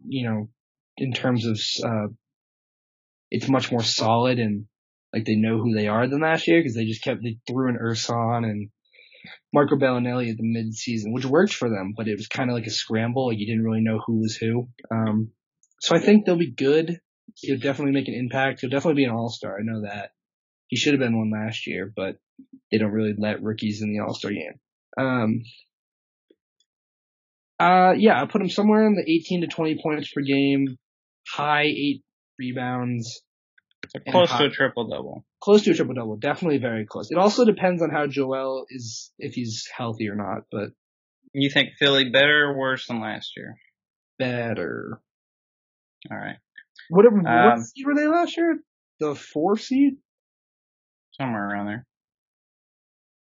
[0.06, 0.50] you know,
[0.98, 2.08] in terms of, uh,
[3.32, 4.66] it's much more solid and
[5.14, 7.70] like they know who they are than last year because they just kept, they threw
[7.70, 8.70] in Ersan and
[9.54, 12.56] Marco Belinelli at the mid season, which worked for them, but it was kind of
[12.56, 13.28] like a scramble.
[13.28, 14.70] Like you didn't really know who was who.
[14.92, 15.32] Um,
[15.82, 17.00] so I think they'll be good.
[17.36, 18.62] He'll definitely make an impact.
[18.62, 19.58] He'll definitely be an all-star.
[19.58, 20.12] I know that.
[20.68, 22.18] He should have been one last year, but
[22.72, 24.60] they don't really let rookies in the all-star game.
[24.98, 25.44] Um,
[27.60, 30.78] uh, yeah, I put him somewhere in the 18 to 20 points per game,
[31.28, 32.04] high eight
[32.40, 33.22] rebounds,
[33.90, 35.26] So close to a triple double.
[35.42, 36.16] close to a triple double.
[36.18, 37.10] Definitely very close.
[37.12, 40.70] It also depends on how Joel is, if he's healthy or not, but
[41.34, 43.58] You think Philly better or worse than last year?
[44.18, 45.02] better.
[46.10, 46.38] All right,
[46.90, 48.60] What, Um, what seed were they last year?
[49.00, 49.98] The four seed?
[51.12, 51.86] somewhere around there.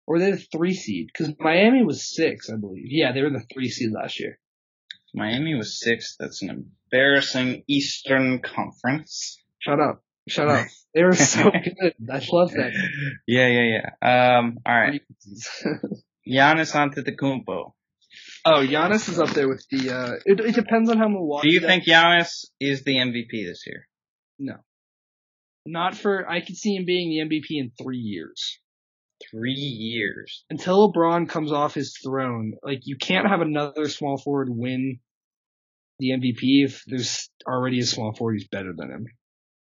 [0.07, 1.07] Or were they the three seed?
[1.07, 2.87] Because Miami was six, I believe.
[2.89, 4.39] Yeah, they were the three seed last year.
[5.15, 6.17] Miami was six.
[6.19, 6.51] That's an
[6.91, 9.41] embarrassing Eastern Conference.
[9.61, 10.03] Shut up.
[10.29, 10.67] Shut up.
[10.95, 11.95] They were so good.
[12.11, 12.73] I love that.
[13.27, 14.39] Yeah, yeah, yeah.
[14.39, 15.03] Um, all right.
[16.29, 17.73] Giannis Antetokounmpo.
[18.47, 21.55] oh, Giannis is up there with the, uh, it, it depends on how Milwaukee Do
[21.55, 21.69] you does.
[21.69, 23.87] think Giannis is the MVP this year?
[24.39, 24.55] No.
[25.67, 28.59] Not for, I could see him being the MVP in three years.
[29.31, 30.45] Three years.
[30.51, 34.99] until LeBron comes off his throne, like you can't have another small forward win
[35.99, 39.07] the MVP if there's already a small forward who's better than him.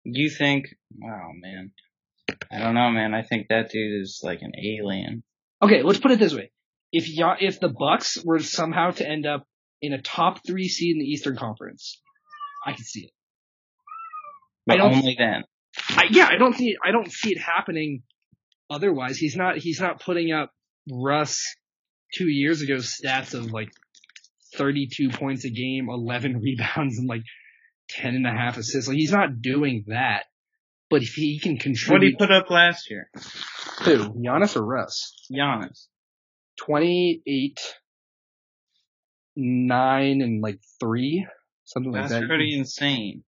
[0.06, 0.66] You think?
[0.98, 1.72] Wow, man.
[2.52, 3.14] I don't know, man.
[3.14, 5.24] I think that dude is like an alien.
[5.62, 6.52] Okay, let's put it this way.
[6.92, 9.46] if Ya- if the Bucks were somehow to end up
[9.82, 12.02] in a top three seed in the Eastern Conference,
[12.66, 13.12] I could see it.
[14.66, 15.44] But don't- only then.
[15.90, 18.04] I, yeah, I don't see I don't see it happening.
[18.70, 20.52] Otherwise, he's not he's not putting up
[20.90, 21.44] Russ
[22.14, 23.70] two years ago stats of like
[24.56, 27.24] 32 points a game, 11 rebounds, and like
[27.90, 28.88] 10 and a half assists.
[28.88, 30.26] Like he's not doing that.
[30.90, 31.96] But if he can control.
[31.96, 33.10] What did he put up last year?
[33.84, 34.14] Who?
[34.14, 35.88] Giannis or Russ, Giannis.
[36.64, 37.60] 28,
[39.36, 41.28] nine and like three,
[41.66, 42.10] something like that.
[42.10, 43.24] That's pretty insane.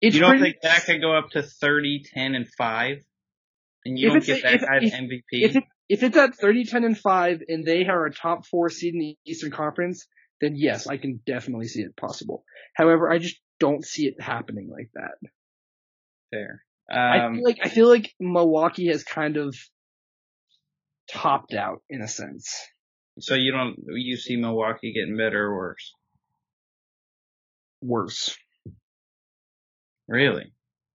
[0.00, 2.98] It's you don't pretty- think that could go up to 30, 10, and 5?
[3.84, 5.22] And you don't get that if- guy if- MVP?
[5.32, 8.68] if it, if it's at 30, 10, and 5 and they are a top four
[8.70, 10.06] seed in the Eastern Conference,
[10.40, 12.44] then yes, I can definitely see it possible.
[12.74, 15.14] However, I just don't see it happening like that.
[16.30, 16.62] Fair.
[16.90, 19.56] I Um, feel like I feel like Milwaukee has kind of
[21.10, 22.54] topped out in a sense.
[23.18, 25.92] so you don't, you see Milwaukee getting better or worse?
[27.82, 28.36] Worse.
[30.08, 30.52] Really?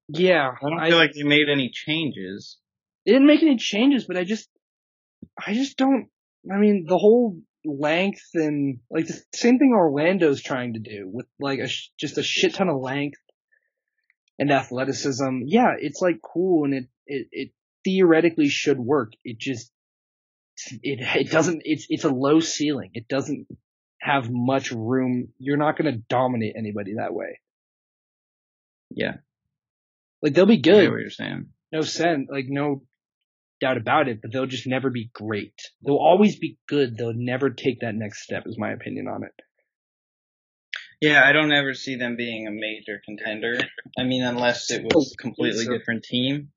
[0.07, 2.57] Yeah, I don't I, feel like they made any changes.
[3.05, 4.49] they didn't make any changes, but I just,
[5.45, 6.07] I just don't.
[6.51, 11.26] I mean, the whole length and like the same thing Orlando's trying to do with
[11.39, 13.20] like a sh- just a shit ton of length
[14.39, 15.41] and athleticism.
[15.45, 17.51] Yeah, it's like cool and it it it
[17.84, 19.14] theoretically should work.
[19.24, 19.72] It just
[20.82, 21.62] it it doesn't.
[21.66, 22.91] It's it's a low ceiling.
[22.93, 23.47] It doesn't
[23.99, 25.30] have much room.
[25.38, 27.39] You're not going to dominate anybody that way.
[28.89, 29.18] Yeah.
[30.22, 31.47] Like they'll be I good, what you're saying.
[31.72, 32.84] no sense, like no
[33.62, 35.53] doubt about it, but they'll just never be great.
[35.86, 36.97] They'll always be good.
[36.97, 39.34] They'll never take that next step is my opinion on it.
[40.99, 43.59] Yeah, I don't ever see them being a major contender.
[43.97, 46.49] I mean, unless it was a completely different team.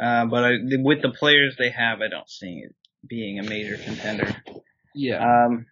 [0.00, 2.74] Uh, but I, with the players they have, I don't see it
[3.06, 4.34] being a major contender.
[4.94, 5.46] Yeah.
[5.46, 5.66] Um,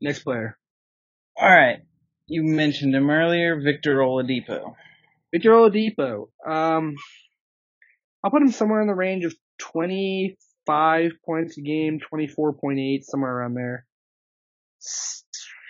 [0.00, 0.58] next player.
[1.36, 1.78] all right.
[2.26, 4.74] You mentioned him earlier, Victor Oladipo.
[5.32, 6.28] Victor Oladipo.
[6.46, 6.94] Um,
[8.22, 13.54] I'll put him somewhere in the range of 25 points a game, 24.8, somewhere around
[13.54, 13.86] there.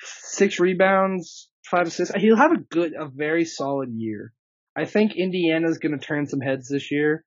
[0.03, 2.14] Six rebounds, five assists.
[2.16, 4.32] He'll have a good, a very solid year.
[4.76, 7.24] I think Indiana's going to turn some heads this year.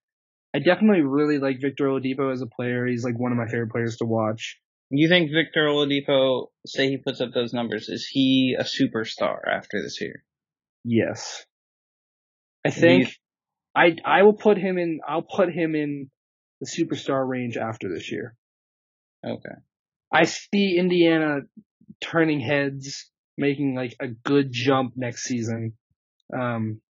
[0.55, 2.86] I definitely really like Victor Oladipo as a player.
[2.86, 4.59] He's like one of my favorite players to watch.
[4.89, 9.82] You think Victor Oladipo, say he puts up those numbers, is he a superstar after
[9.82, 10.24] this year?
[10.84, 11.45] Yes.
[12.66, 13.16] I Do you- think
[13.76, 16.11] I I will put him in I'll put him in
[16.64, 18.36] the superstar range after this year.
[19.26, 19.55] Okay.
[20.11, 21.41] I see Indiana
[22.01, 25.74] turning heads, making like a good jump next season.
[26.38, 26.82] Um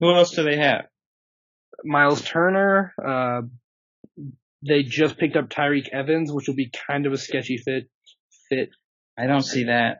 [0.00, 0.86] Who else do they have?
[1.84, 3.42] Miles Turner, uh
[4.66, 7.90] they just picked up Tyreke Evans, which will be kind of a sketchy fit
[8.48, 8.70] fit.
[9.18, 9.98] I don't see that.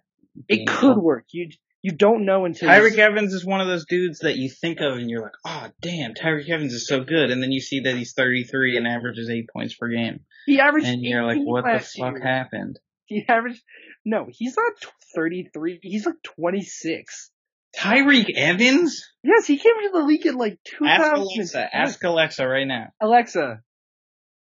[0.49, 1.27] It could work.
[1.33, 1.51] You
[1.85, 4.97] you don't know until Tyreke Evans is one of those dudes that you think of
[4.97, 7.95] and you're like, oh damn, Tyreke Evans is so good, and then you see that
[7.95, 11.81] he's 33 and averages eight points per game, he averaged and you're like, what the
[11.81, 12.23] fuck year.
[12.23, 12.81] happened?
[13.05, 13.63] He averaged
[14.03, 14.73] no, he's not
[15.15, 15.81] 33.
[15.83, 17.31] He's like 26.
[17.77, 19.05] Tyreke Evans?
[19.23, 20.89] Yes, he came into the league in like 2000.
[20.89, 21.77] Ask Alexa.
[21.77, 22.87] Ask Alexa right now.
[22.99, 23.61] Alexa,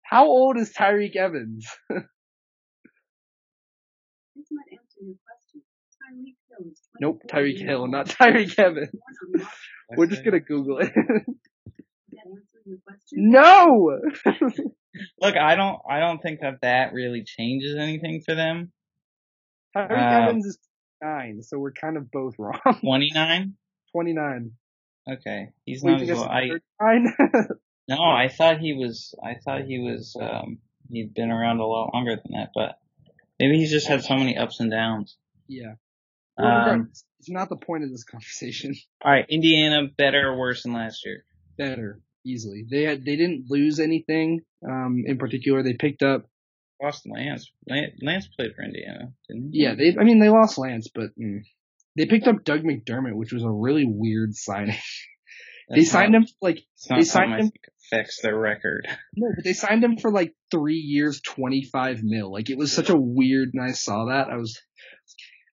[0.04, 1.68] how old is Tyreke Evans?
[4.36, 5.64] This might answer your question.
[6.06, 6.45] Tyreek Hill is 24
[7.00, 8.90] Nope, Tyreek Hill, not Tyreke Evans.
[8.92, 10.94] Born on March- We're just gonna Google it.
[10.94, 10.94] Does
[12.12, 13.14] that answer your question?
[13.32, 14.00] no!
[15.22, 18.72] Look, I don't, I don't think that that really changes anything for them.
[19.76, 20.58] Tyreke Uh, Evans is
[21.02, 22.60] nine, so we're kind of both wrong.
[22.82, 23.56] 29?
[23.92, 24.52] 29.
[25.12, 26.24] Okay, he's Wait, not as well.
[26.30, 26.48] I
[26.80, 27.48] 39?
[27.90, 29.14] no, I thought he was.
[29.24, 30.16] I thought he was.
[30.20, 32.80] Um, he'd been around a lot longer than that, but
[33.40, 35.18] maybe he's just had so many ups and downs.
[35.48, 35.74] yeah.
[36.38, 38.76] Um, it's not the point of this conversation.
[39.04, 41.24] all right, Indiana better or worse than last year?
[41.58, 42.66] Better, easily.
[42.70, 45.64] They had, they didn't lose anything, um, in particular.
[45.64, 46.26] They picked up
[46.82, 47.50] Lost Lance.
[47.68, 49.64] Lance, played for Indiana, didn't he?
[49.64, 49.96] Yeah, they.
[50.00, 51.40] I mean, they lost Lance, but mm,
[51.96, 54.76] they picked up Doug McDermott, which was a really weird signing.
[55.70, 57.52] they That's signed not- him like It's not they signed him-
[57.94, 58.88] affects their record.
[59.16, 62.30] no, but they signed him for like three years, twenty five mil.
[62.32, 63.52] Like it was such a weird.
[63.54, 64.60] And I saw that I was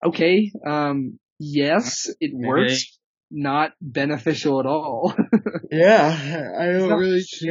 [0.05, 0.51] okay.
[0.67, 2.99] Um, yes, it Maybe works.
[3.35, 5.15] Not beneficial at all.
[5.73, 7.49] Yeah, I don't really see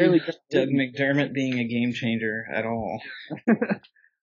[0.52, 3.02] Doug McDermott being a game changer at all.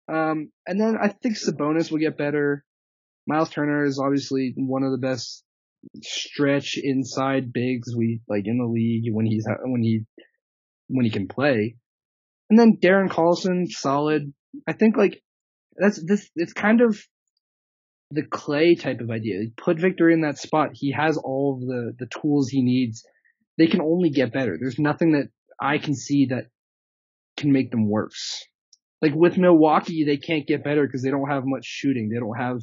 [0.09, 2.65] um, and then I think Sabonis will get better.
[3.25, 5.45] Miles Turner is obviously one of the best
[6.03, 10.01] stretch inside bigs we like in the league when he's when he
[10.87, 11.77] when he can play.
[12.49, 14.33] And then Darren Collison, solid.
[14.67, 15.23] I think like
[15.77, 16.29] that's this.
[16.35, 17.01] It's kind of
[18.11, 19.41] the Klay type of idea.
[19.57, 20.71] Put Victor in that spot.
[20.73, 23.05] He has all of the the tools he needs.
[23.57, 24.57] They can only get better.
[24.59, 25.29] There's nothing that
[25.59, 26.47] I can see that
[27.37, 28.45] can make them worse.
[29.01, 32.09] Like with Milwaukee, they can't get better because they don't have much shooting.
[32.09, 32.61] They don't have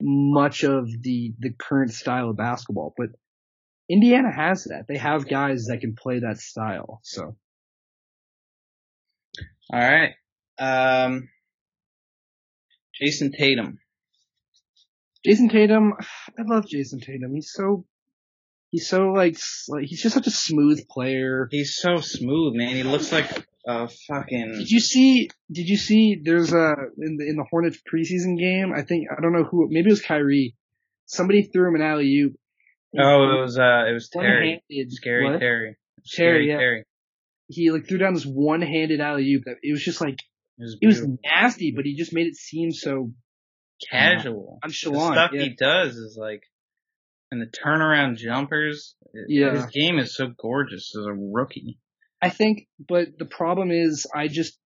[0.00, 2.94] much of the the current style of basketball.
[2.96, 3.10] But
[3.88, 4.86] Indiana has that.
[4.86, 7.00] They have guys that can play that style.
[7.02, 7.36] So
[9.72, 10.14] All right.
[10.58, 11.28] Um,
[13.00, 13.78] Jayson Tatum.
[15.28, 15.92] Jayson Tatum,
[16.38, 17.34] I love Jayson Tatum.
[17.34, 17.84] He's so
[18.70, 19.36] he's so like
[19.68, 21.48] like he's just such a smooth player.
[21.50, 22.74] He's so smooth, man.
[22.74, 24.52] He looks like a fucking.
[24.58, 25.28] Did you see?
[25.50, 26.20] Did you see?
[26.22, 28.72] There's a in the in the Hornets preseason game.
[28.74, 29.68] I think I don't know who.
[29.70, 30.56] Maybe it was Kyrie.
[31.06, 32.34] Somebody threw him an alley oop.
[32.98, 34.62] Oh, it was uh, it was Terry.
[34.88, 35.40] Scary what?
[35.40, 35.40] Terry.
[35.40, 36.56] Terry, Scary yeah.
[36.56, 36.84] Terry.
[37.48, 40.18] He like threw down this one-handed alley oop that it was just like
[40.58, 43.12] It was, it was nasty, but he just made it seem so
[43.90, 44.58] casual.
[44.62, 45.14] The nonchalant.
[45.14, 45.42] stuff yeah.
[45.42, 46.42] he does is like,
[47.30, 48.94] and the turnaround jumpers.
[49.28, 49.52] Yeah.
[49.52, 51.78] His game is so gorgeous as a rookie.
[52.20, 54.58] I think, but the problem is, I just,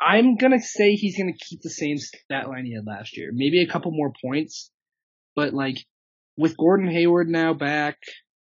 [0.00, 3.30] I'm gonna say he's gonna keep the same stat line he had last year.
[3.32, 4.70] Maybe a couple more points,
[5.34, 5.78] but like,
[6.36, 7.96] with Gordon Hayward now back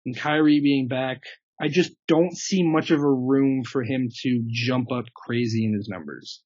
[0.05, 1.21] and Kyrie being back,
[1.61, 5.73] I just don't see much of a room for him to jump up crazy in
[5.73, 6.41] his numbers.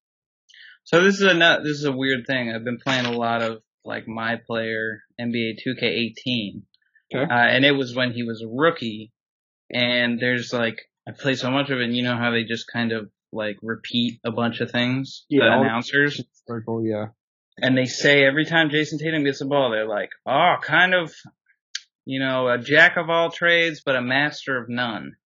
[0.88, 1.34] So this is a
[1.64, 2.50] this is a weird thing.
[2.50, 6.62] I've been playing a lot of like my player NBA 2K18.
[7.14, 7.24] Okay.
[7.24, 9.12] Uh, and it was when he was a rookie.
[9.70, 12.72] And there's like, I play so much of it and you know how they just
[12.72, 15.26] kind of like repeat a bunch of things?
[15.28, 16.22] Yeah, The announcers.
[16.48, 17.08] Circle, yeah.
[17.58, 21.14] And they say every time Jayson Tatum gets the ball, they're like, oh, kind of,
[22.06, 25.18] you know, a jack of all trades, but a master of none.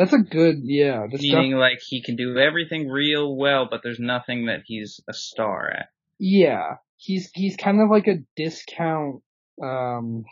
[0.00, 1.06] That's a good, yeah.
[1.10, 4.98] That's def- Meaning like he can do everything real well, but there's nothing that he's
[5.06, 5.90] a star at.
[6.18, 9.20] Yeah, he's he's kind of like a discount,
[9.62, 10.24] um,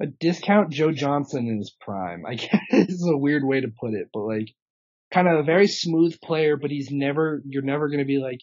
[0.00, 2.24] a discount Joe Johnson in his prime.
[2.24, 4.50] I guess this is a weird way to put it, but like,
[5.12, 8.42] kind of a very smooth player, but he's never, you're never gonna be like,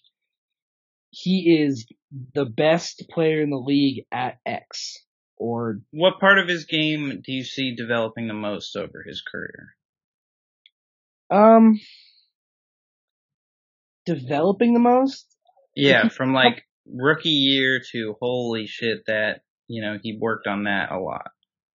[1.11, 1.88] he is
[2.34, 4.97] the best player in the league at X,
[5.38, 9.75] or What part of his game do you see developing the most over his career?
[11.31, 11.79] um,
[14.05, 15.27] developing the most.
[15.75, 20.91] Yeah, from like rookie year to holy shit that, you know, he worked on that
[20.91, 21.31] a lot.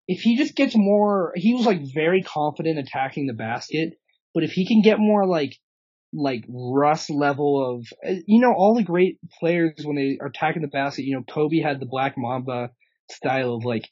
[0.06, 3.94] if he just gets more, he was like very confident attacking the basket,
[4.34, 5.56] but if he can get more like,
[6.12, 10.62] like Russ level of, uh, you know, all the great players when they are attacking
[10.62, 12.70] the basket, you know, Kobe had the Black Mamba
[13.10, 13.88] style of like,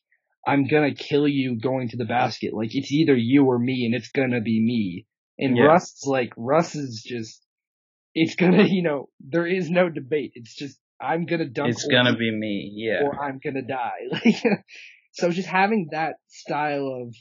[0.46, 2.54] I'm gonna kill you going to the basket.
[2.54, 5.06] Like it's either you or me and it's gonna be me.
[5.38, 5.64] And Yeah.
[5.64, 7.42] Russ is like, Russ is just,
[8.14, 10.32] it's gonna, you know, there is no debate.
[10.34, 11.70] It's just, I'm gonna dunk.
[11.70, 13.02] It's gonna be me, yeah.
[13.04, 14.08] or I'm gonna die.
[14.24, 14.42] Like,
[15.12, 17.14] so just having that style of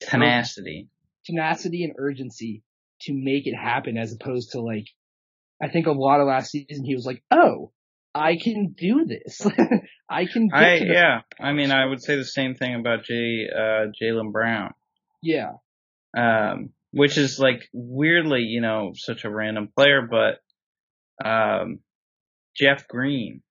[0.00, 0.88] Tenacity.
[1.24, 2.62] tenacity and urgency
[3.02, 4.86] to make it happen as opposed to like,
[5.60, 7.72] I think a lot of last season he was like, oh,
[8.16, 9.46] I can do this.
[10.08, 13.86] I can I, yeah, I mean, I would say the same thing about Jay, uh,
[14.00, 14.72] Jaylen Brown.
[15.22, 15.52] yeah,
[16.16, 20.40] um, which is like weirdly, you know, such a random player, but
[21.26, 21.80] um,
[22.56, 23.42] Jeff Green.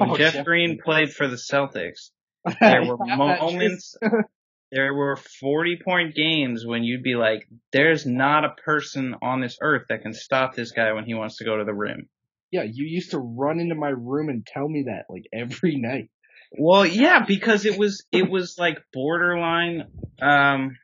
[0.00, 2.10] Oh, Jeff, Jeff Green played for the Celtics,
[2.60, 3.96] there were moments,
[4.72, 9.58] there were 40 point games when you'd be like, there's not a person on this
[9.60, 12.08] earth that can stop this guy when he wants to go to the rim.
[12.52, 16.10] Yeah, you used to run into my room and tell me that like every night.
[16.56, 19.88] Well, yeah, because it was, it was like borderline,
[20.20, 20.76] um,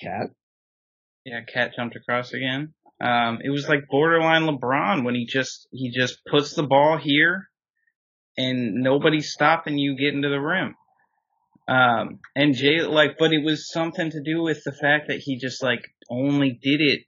[0.00, 0.30] Cat.
[1.24, 2.74] Yeah, cat jumped across again.
[3.00, 7.48] Um, it was like borderline LeBron when he just he just puts the ball here,
[8.36, 10.74] and nobody's stopping you getting to the rim.
[11.66, 15.38] Um, and Jay like, but it was something to do with the fact that he
[15.38, 17.00] just like only did it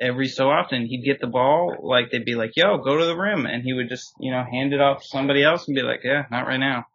[0.00, 0.86] every so often.
[0.86, 3.72] He'd get the ball, like they'd be like, "Yo, go to the rim," and he
[3.72, 6.46] would just you know hand it off to somebody else and be like, "Yeah, not
[6.46, 6.86] right now."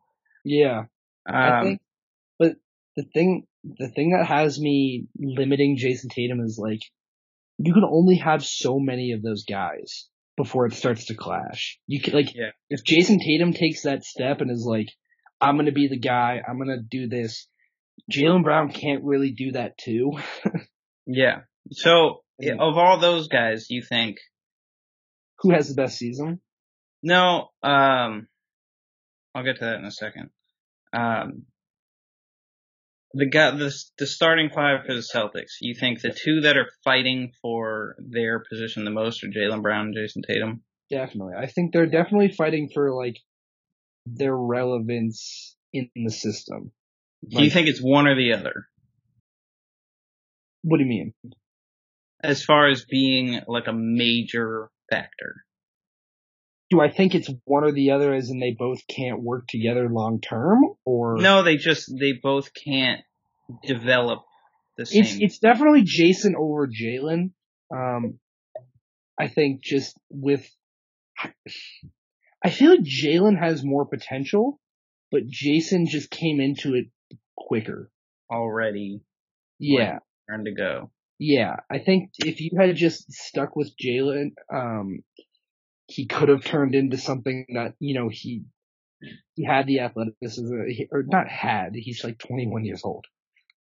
[0.45, 0.83] Yeah.
[1.27, 1.81] I Um, think,
[2.39, 2.55] but
[2.95, 6.79] the thing, the thing that has me limiting Jayson Tatum is like,
[7.57, 10.07] you can only have so many of those guys
[10.37, 11.77] before it starts to clash.
[11.87, 12.51] You can like, Yeah.
[12.69, 14.87] if Jayson Tatum takes that step and is like,
[15.41, 17.47] I'm gonna be the guy, I'm gonna do this.
[18.11, 20.13] Jaylen Brown can't really do that too.
[21.11, 21.41] yeah.
[21.71, 22.53] So Yeah.
[22.59, 24.17] of all those guys, you think
[25.39, 26.41] Who has the best season?
[27.01, 28.27] No, um,
[29.33, 30.29] I'll get to that in a second.
[30.93, 31.45] Um,
[33.13, 35.57] the guy, the the starting five for the Celtics.
[35.61, 39.87] You think the two that are fighting for their position the most are Jaylen Brown
[39.87, 40.63] and Jayson Tatum?
[40.89, 41.33] Definitely.
[41.37, 43.17] I think they're definitely fighting for like
[44.05, 46.71] their relevance in the system.
[47.27, 48.67] Do you think it's one or the other?
[50.61, 51.13] What do you mean?
[52.21, 55.43] As far as being like a major factor.
[56.69, 59.89] Do I think it's one or the other as in they both can't work together
[59.89, 63.01] long term or No, they just they both can't
[63.63, 64.23] develop
[64.77, 65.03] the same.
[65.03, 67.31] it's it's definitely Jayson over Jaylen.
[67.75, 68.19] Um,
[69.19, 70.47] I think just with,
[72.43, 74.59] I feel like Jaylen has more potential,
[75.11, 76.85] but Jayson just came into it
[77.35, 77.91] quicker.
[78.31, 79.01] already
[79.59, 79.99] Yeah,
[80.45, 80.91] to go.
[81.17, 81.57] yeah.
[81.69, 84.99] I think if you had just stuck with Jaylen, um,
[85.87, 88.43] he could have turned into something that you know he
[89.35, 90.53] he had the athleticism,
[90.91, 91.71] or not had.
[91.73, 93.05] He's like 21 years old.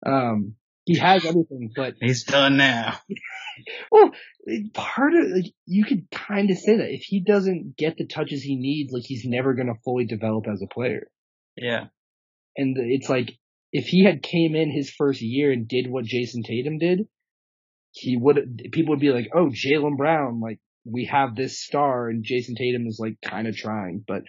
[0.04, 0.54] Um,
[0.84, 2.98] he has everything, but He's done now.
[3.90, 4.12] Well,
[4.72, 8.40] part of like you could kind of say that if he doesn't get the touches
[8.40, 11.08] he needs, like he's never going to fully develop as a player.
[11.56, 11.86] Yeah.
[12.56, 13.36] And it's like
[13.72, 17.06] if he had came in his first year and did what Jayson Tatum did,
[17.92, 22.24] he would people would be like, "Oh, Jaylen Brown, like we have this star," and
[22.24, 24.22] Jayson Tatum is like kind of trying, but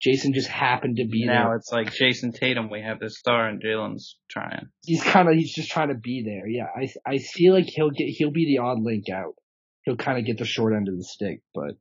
[0.00, 1.56] Jayson just happened to be now there.
[1.56, 4.68] it's like Jayson Tatum, we have this star, and Jaylen's trying.
[4.84, 6.46] He's kind of he's just trying to be there.
[6.46, 9.34] Yeah, I I feel like he'll get he'll be the odd link out.
[9.82, 11.76] He'll kind of get the short end of the stick, but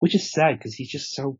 [0.00, 1.38] which is sad because he's just so.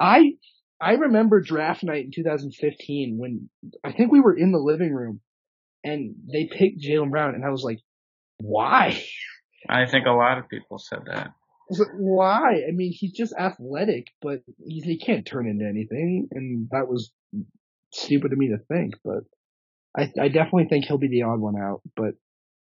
[0.00, 0.32] I
[0.80, 3.48] I remember draft night in 2015 when
[3.84, 5.20] I think we were in the living room
[5.82, 7.78] and they picked Jaylen Brown and I was like,
[8.38, 9.02] why?
[9.68, 11.28] I think a lot of people said that.
[11.70, 12.62] I like, why?
[12.68, 17.10] I mean, he's just athletic, but he's, he can't turn into anything, and that was
[17.92, 18.94] stupid of me to think.
[19.02, 19.24] But
[19.96, 21.80] I, I definitely think he'll be the odd one out.
[21.96, 22.14] But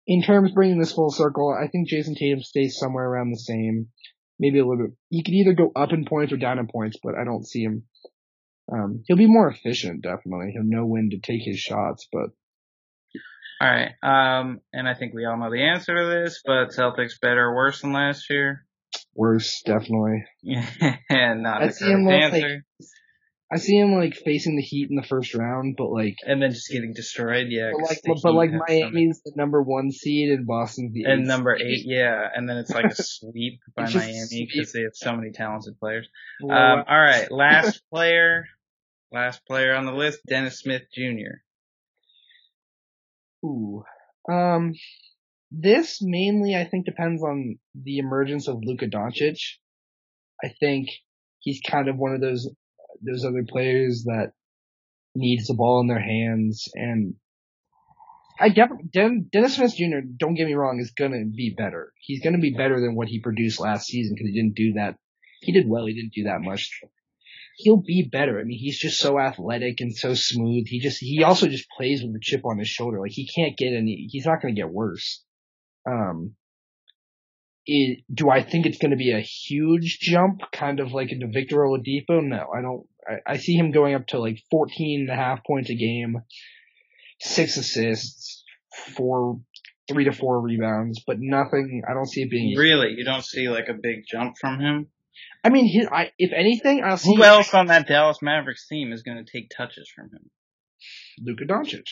[0.06, 3.38] in terms of bringing this full circle, I think Jayson Tatum stays somewhere around the
[3.38, 3.88] same,
[4.38, 4.96] maybe a little bit.
[5.10, 7.62] He could either go up in points or down in points, but I don't see
[7.62, 7.84] him.
[8.72, 10.50] Um, he'll be more efficient, definitely.
[10.52, 12.30] He'll know when to take his shots, but
[13.60, 13.92] All right.
[14.02, 17.54] Um, and I think we all know the answer to this, but Celtics better or
[17.54, 18.64] worse than last year?
[19.14, 20.24] worse, definitely.
[20.42, 20.64] Yeah,
[21.10, 22.64] not see him correct like- answer.
[23.50, 26.50] I see him like facing the Heat in the first round, but like and then
[26.52, 27.46] just getting destroyed.
[27.48, 27.70] Yeah.
[27.72, 31.56] But like, the but like Miami's the number one seed and Boston's the And number
[31.58, 31.66] seed.
[31.66, 35.32] eight, yeah, and then it's like a sweep by Miami because they have so many
[35.32, 36.08] talented players.
[36.42, 38.44] Um, all right, last player,
[39.10, 41.40] last player on the list, Dennis Smith Jr.
[43.46, 43.82] Ooh.
[44.30, 44.74] Um,
[45.50, 49.38] this mainly I think depends on the emergence of Luka Doncic.
[50.44, 50.90] I think
[51.38, 52.46] he's kind of one of those
[53.02, 54.32] those other players that
[55.14, 57.14] needs the ball in their hands, and
[58.40, 60.00] I definitely Dennis Smith Jr.
[60.16, 61.92] Don't get me wrong, is gonna be better.
[62.00, 64.96] He's gonna be better than what he produced last season because he didn't do that.
[65.40, 65.86] He did well.
[65.86, 66.80] He didn't do that much.
[67.56, 68.38] He'll be better.
[68.38, 70.66] I mean, he's just so athletic and so smooth.
[70.68, 73.00] He just he also just plays with the chip on his shoulder.
[73.00, 74.08] Like he can't get any.
[74.10, 75.24] He's not gonna get worse.
[75.86, 76.34] Um,
[77.68, 81.28] it, do I think it's going to be a huge jump, kind of like into
[81.28, 82.24] Victor Oladipo?
[82.24, 82.86] No, I don't.
[83.06, 86.16] I, I see him going up to like 14 and a half points a game,
[87.20, 88.42] six assists,
[88.96, 89.40] four,
[89.86, 91.82] three to four rebounds, but nothing.
[91.88, 92.56] I don't see it being.
[92.56, 94.86] Really, you don't see like a big jump from him.
[95.44, 98.92] I mean, his, I, if anything, I'll see Who else on that Dallas Mavericks team
[98.92, 100.30] is going to take touches from him?
[101.20, 101.84] Luka Doncic,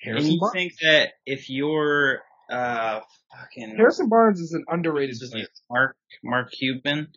[0.00, 0.52] Harrison And you Barnes.
[0.54, 3.00] think that if you're uh
[3.32, 5.46] fucking Harrison Barnes is an underrated is player.
[5.70, 7.08] Mark Mark Cuban,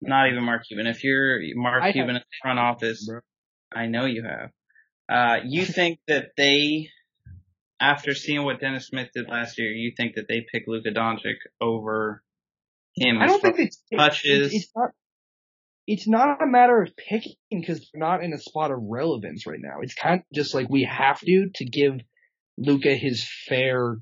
[0.00, 0.86] not even Mark Cuban.
[0.86, 3.20] If you're Mark I Cuban in the front office, bro.
[3.72, 4.50] I know you have.
[5.08, 6.90] Uh, you think that they,
[7.80, 11.36] after seeing what Dennis Smith did last year, you think that they pick Luka Doncic
[11.60, 12.22] over
[12.94, 13.18] him?
[13.18, 14.52] I don't think it's touches.
[14.52, 14.90] It's, it's not.
[15.86, 19.58] It's not a matter of picking because they're not in a spot of relevance right
[19.60, 19.80] now.
[19.80, 21.94] It's kind of just like we have to to give
[22.56, 23.96] Luka his fair.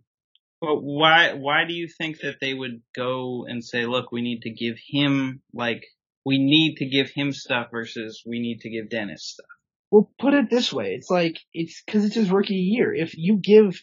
[0.61, 4.43] But why why do you think that they would go and say, look, we need
[4.43, 5.85] to give him like
[6.25, 9.47] we need to give him stuff versus we need to give Dennis stuff?
[9.91, 12.93] Well, put it this way: it's like it's because it's his rookie year.
[12.93, 13.81] If you give,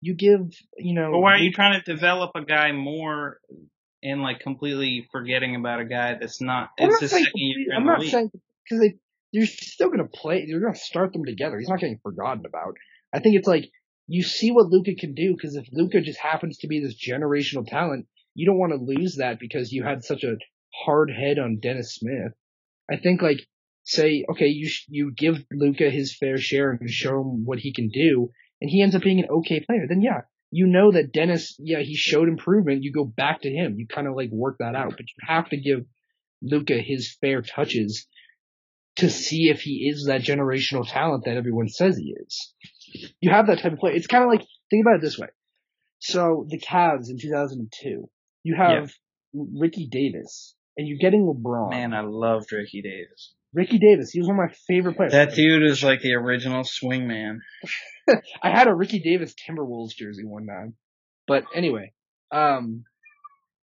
[0.00, 1.12] you give, you know.
[1.12, 3.38] But why are you trying to develop a guy more
[4.02, 7.24] and like completely forgetting about a guy that's not I'm it's not saying.
[7.24, 8.10] second year I'm not league.
[8.10, 8.30] saying
[8.64, 8.96] because they
[9.32, 10.44] you're still gonna play.
[10.46, 11.58] You're gonna start them together.
[11.58, 12.74] He's not getting forgotten about.
[13.12, 13.70] I think it's like
[14.10, 17.64] you see what Luka can do because if Luka just happens to be this generational
[17.64, 20.36] talent, you don't want to lose that because you had such a
[20.74, 22.32] hard head on Dennis Smith.
[22.90, 23.46] I think like
[23.84, 27.72] say, okay, you sh- you give Luka his fair share and show him what he
[27.72, 31.12] can do, and he ends up being an okay player, then yeah, you know that
[31.12, 32.82] Dennis, yeah, he showed improvement.
[32.82, 33.76] You go back to him.
[33.78, 35.84] You kind of like work that out, but you have to give
[36.42, 38.08] Luka his fair touches
[38.96, 42.52] to see if he is that generational talent that everyone says he is.
[43.20, 43.94] You have that type of player.
[43.94, 45.28] It's kind of like think about it this way.
[45.98, 48.08] So the Cavs in 2002,
[48.42, 48.90] you have
[49.34, 51.70] Ricky Davis, and you're getting LeBron.
[51.70, 53.34] Man, I loved Ricky Davis.
[53.52, 55.12] Ricky Davis, he was one of my favorite players.
[55.12, 57.40] That dude is like the original swing man.
[58.42, 60.74] I had a Ricky Davis Timberwolves jersey one time.
[61.26, 61.92] But anyway,
[62.30, 62.84] um,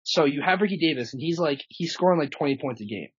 [0.04, 3.10] so you have Ricky Davis and he's like, he's scoring like 20 points a game.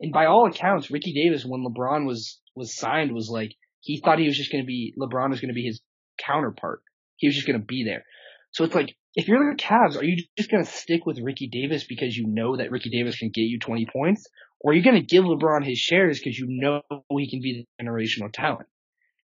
[0.00, 4.18] And by all accounts, Ricky Davis, when LeBron was, was signed, was like, he thought
[4.18, 5.80] he was just going to be, LeBron was going to be his
[6.18, 6.82] counterpart.
[7.16, 8.04] He was just going to be there.
[8.52, 11.48] So it's like, if you're the Cavs, are you just going to stick with Ricky
[11.48, 14.26] Davis because you know that Ricky Davis can get you 20 points?
[14.60, 17.66] Or are you going to give LeBron his shares because you know he can be
[17.78, 18.68] the generational talent?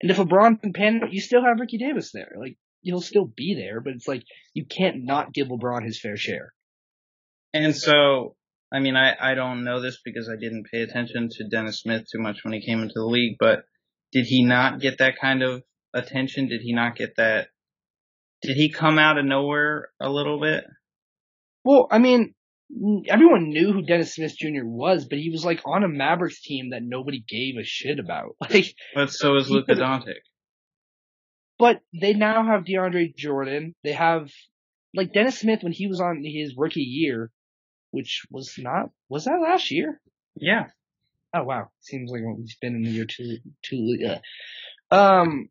[0.02, 2.34] And if LeBron can pan you still have Ricky Davis there.
[2.40, 4.24] Like, he'll still be there, but it's like,
[4.54, 6.54] you can't not give LeBron his fair share.
[7.54, 8.36] And so,
[8.72, 12.06] I mean, I, I don't know this because I didn't pay attention to Dennis Smith
[12.12, 13.64] too much when he came into the league, but
[14.14, 15.64] did he not get that kind of
[15.94, 16.48] attention?
[16.48, 17.48] Did he not get that?
[18.42, 20.64] Did he come out of nowhere a little bit?
[21.66, 22.34] Well, I mean,
[23.08, 24.64] everyone knew who Dennis Smith Jr.
[24.66, 28.36] was, but he was like on a Mavericks team that nobody gave a shit about.
[28.50, 30.16] Like, But so is Luka Doncic.
[31.58, 33.76] but they now have DeAndre Jordan.
[33.84, 34.30] They have
[34.94, 37.32] like Dennis Smith when he was on his rookie year,
[37.92, 40.02] which was not was that last year?
[40.36, 40.66] Yeah.
[41.34, 43.98] Oh wow, seems like he's been in the year two two.
[44.92, 45.50] Uh, um,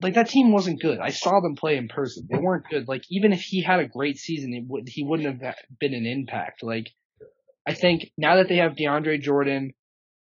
[0.00, 0.98] like that team wasn't good.
[0.98, 2.26] I saw them play in person.
[2.30, 2.88] They weren't good.
[2.88, 6.06] Like even if he had a great season, it would he wouldn't have been an
[6.06, 6.62] impact.
[6.62, 6.90] Like
[7.66, 9.74] I think now that they have DeAndre Jordan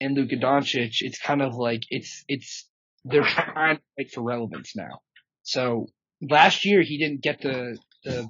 [0.00, 2.68] and Luka Doncic, it's kind of like it's it's
[3.04, 5.00] they're trying to fight for relevance now.
[5.42, 5.86] So
[6.20, 8.28] last year he didn't get the the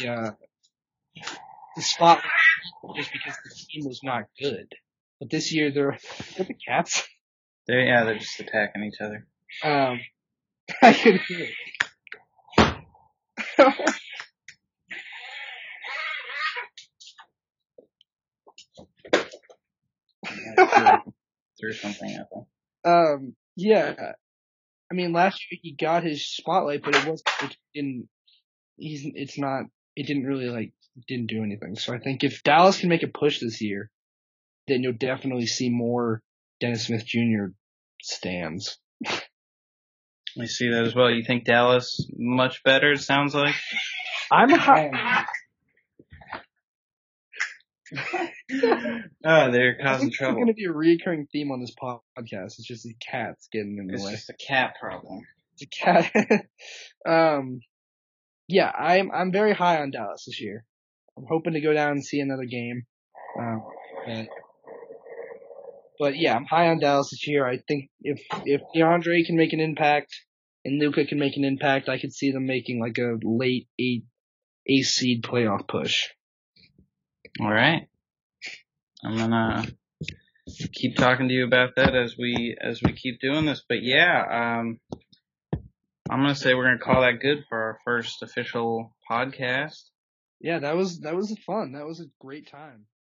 [0.00, 0.30] the uh,
[1.76, 2.22] the spot
[2.96, 4.68] just because the team was not good.
[5.20, 5.98] But this year they're
[6.36, 7.02] they're the Cats.
[7.66, 9.26] They're, yeah, they're just attacking each other.
[9.64, 10.00] Um,
[10.82, 11.54] I can hear it.
[20.58, 21.00] Yeah,
[21.58, 22.46] threw, something at them.
[22.84, 24.12] um, yeah.
[24.90, 28.08] I mean, last year he got his spotlight, but it was it didn't.
[28.76, 29.64] He's it's not.
[29.96, 30.72] It didn't really like
[31.08, 31.76] didn't do anything.
[31.76, 33.90] So I think if Dallas can make a push this year,
[34.68, 36.22] then you'll definitely see more
[36.60, 37.46] Dennis Smith Jr.
[38.02, 38.78] stands.
[39.06, 41.10] I see that as well.
[41.10, 42.92] You think Dallas much better?
[42.92, 43.54] It sounds like.
[44.30, 45.24] I'm a high,
[47.92, 52.58] oh, they're I causing think it's going to be a recurring theme on this podcast.
[52.58, 54.12] It's just the cats getting in the It's way.
[54.12, 55.22] It's just a cat problem.
[55.54, 56.46] It's a cat.
[57.08, 57.60] um,
[58.48, 60.64] yeah, I'm I'm very high on Dallas this year.
[61.16, 62.86] I'm hoping to go down and see another game.
[63.38, 63.62] Um,
[64.06, 64.26] but,
[65.98, 67.46] but yeah, I'm high on Dallas this year.
[67.46, 70.14] I think if if DeAndre can make an impact
[70.64, 74.04] and Luka can make an impact, I could see them making like a late eight
[74.66, 76.08] eight seed playoff push.
[77.40, 77.88] All right.
[79.04, 79.66] I'm gonna
[80.72, 83.62] keep talking to you about that as we as we keep doing this.
[83.68, 84.80] But yeah, um,
[86.08, 89.90] I'm gonna say we're gonna call that good for our first official podcast.
[90.40, 91.72] Yeah, that was that was fun.
[91.72, 92.86] That was a great time.